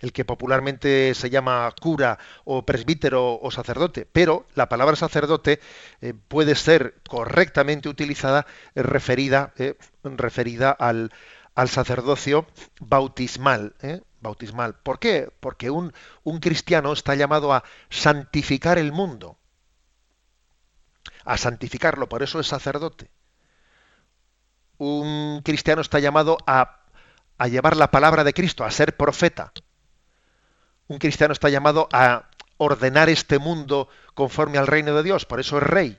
[0.00, 5.60] el que popularmente se llama cura o presbítero o sacerdote, pero la palabra sacerdote
[6.00, 11.12] eh, puede ser correctamente utilizada eh, referida, eh, referida al,
[11.54, 12.46] al, sacerdocio
[12.80, 13.74] bautismal.
[14.20, 14.74] Bautismal.
[14.74, 15.30] ¿Por qué?
[15.40, 15.92] Porque un,
[16.24, 19.38] un cristiano está llamado a santificar el mundo
[21.28, 23.10] a santificarlo, por eso es sacerdote.
[24.78, 26.80] Un cristiano está llamado a,
[27.36, 29.52] a, llevar la palabra de Cristo, a ser profeta.
[30.88, 35.58] Un cristiano está llamado a ordenar este mundo conforme al reino de Dios, por eso
[35.58, 35.98] es rey,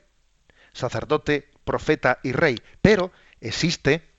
[0.73, 2.61] sacerdote, profeta y rey.
[2.81, 4.09] Pero existe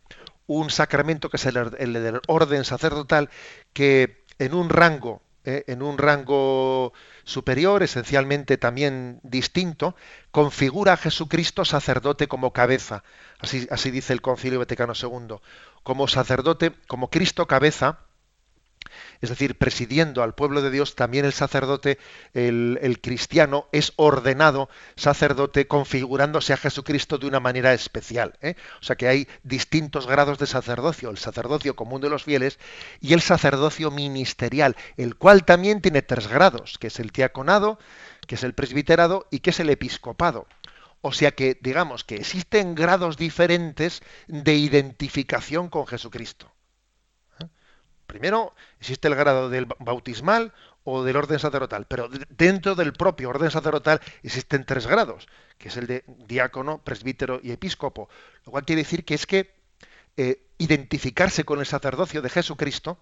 [0.46, 3.30] un sacramento que es el, el del orden sacerdotal
[3.72, 6.92] que en un rango eh, en un rango
[7.24, 9.96] superior, esencialmente también distinto,
[10.30, 13.04] configura a Jesucristo sacerdote como cabeza.
[13.38, 15.36] Así, así dice el Concilio Vaticano II.
[15.82, 18.00] Como sacerdote, como Cristo cabeza,
[19.20, 21.98] es decir, presidiendo al pueblo de Dios, también el sacerdote,
[22.34, 28.38] el, cristiano, es ordenado sacerdote configurándose a Jesucristo de una manera especial.
[28.42, 28.54] ¿eh?
[28.80, 32.58] O sea que hay distintos grados de sacerdocio, el sacerdocio común de los fieles
[33.00, 37.78] y el sacerdocio ministerial, el cual también tiene tres grados, que es el diaconado,
[38.26, 40.46] que es el presbiterado y que es el episcopado.
[41.02, 46.52] O sea que, digamos, que existen grados diferentes de identificación con Jesucristo.
[48.10, 50.52] Primero existe el grado del bautismal
[50.82, 55.76] o del orden sacerdotal, pero dentro del propio orden sacerdotal existen tres grados, que es
[55.76, 58.08] el de diácono, presbítero y episcopo,
[58.44, 59.54] lo cual quiere decir que es que
[60.16, 62.98] eh, identificarse con el sacerdocio de Jesucristo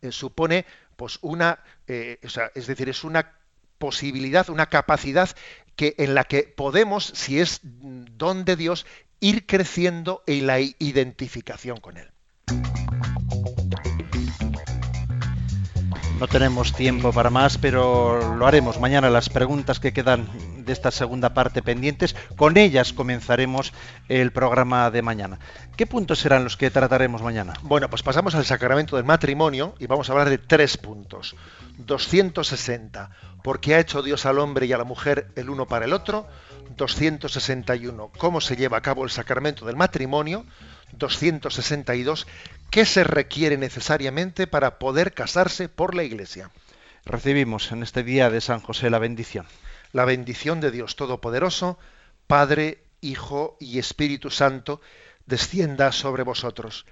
[0.00, 0.64] eh, supone
[0.96, 3.34] pues una, eh, o sea, es decir, es una
[3.76, 5.28] posibilidad, una capacidad
[5.76, 8.86] que en la que podemos, si es don de Dios,
[9.20, 12.10] ir creciendo en la identificación con él.
[16.20, 19.08] No tenemos tiempo para más, pero lo haremos mañana.
[19.08, 20.28] Las preguntas que quedan
[20.66, 23.72] de esta segunda parte pendientes, con ellas comenzaremos
[24.10, 25.38] el programa de mañana.
[25.78, 27.54] ¿Qué puntos serán los que trataremos mañana?
[27.62, 31.36] Bueno, pues pasamos al sacramento del matrimonio y vamos a hablar de tres puntos.
[31.78, 33.10] 260,
[33.42, 36.28] porque ha hecho Dios al hombre y a la mujer el uno para el otro.
[36.76, 40.46] 261, cómo se lleva a cabo el sacramento del matrimonio.
[40.92, 42.26] 262,
[42.70, 46.50] ¿Qué se requiere necesariamente para poder casarse por la Iglesia?
[47.04, 49.46] Recibimos en este día de San José la bendición.
[49.92, 51.78] La bendición de Dios Todopoderoso,
[52.28, 54.80] Padre, Hijo y Espíritu Santo,
[55.26, 56.86] descienda sobre vosotros.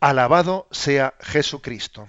[0.00, 2.08] Alabado sea Jesucristo.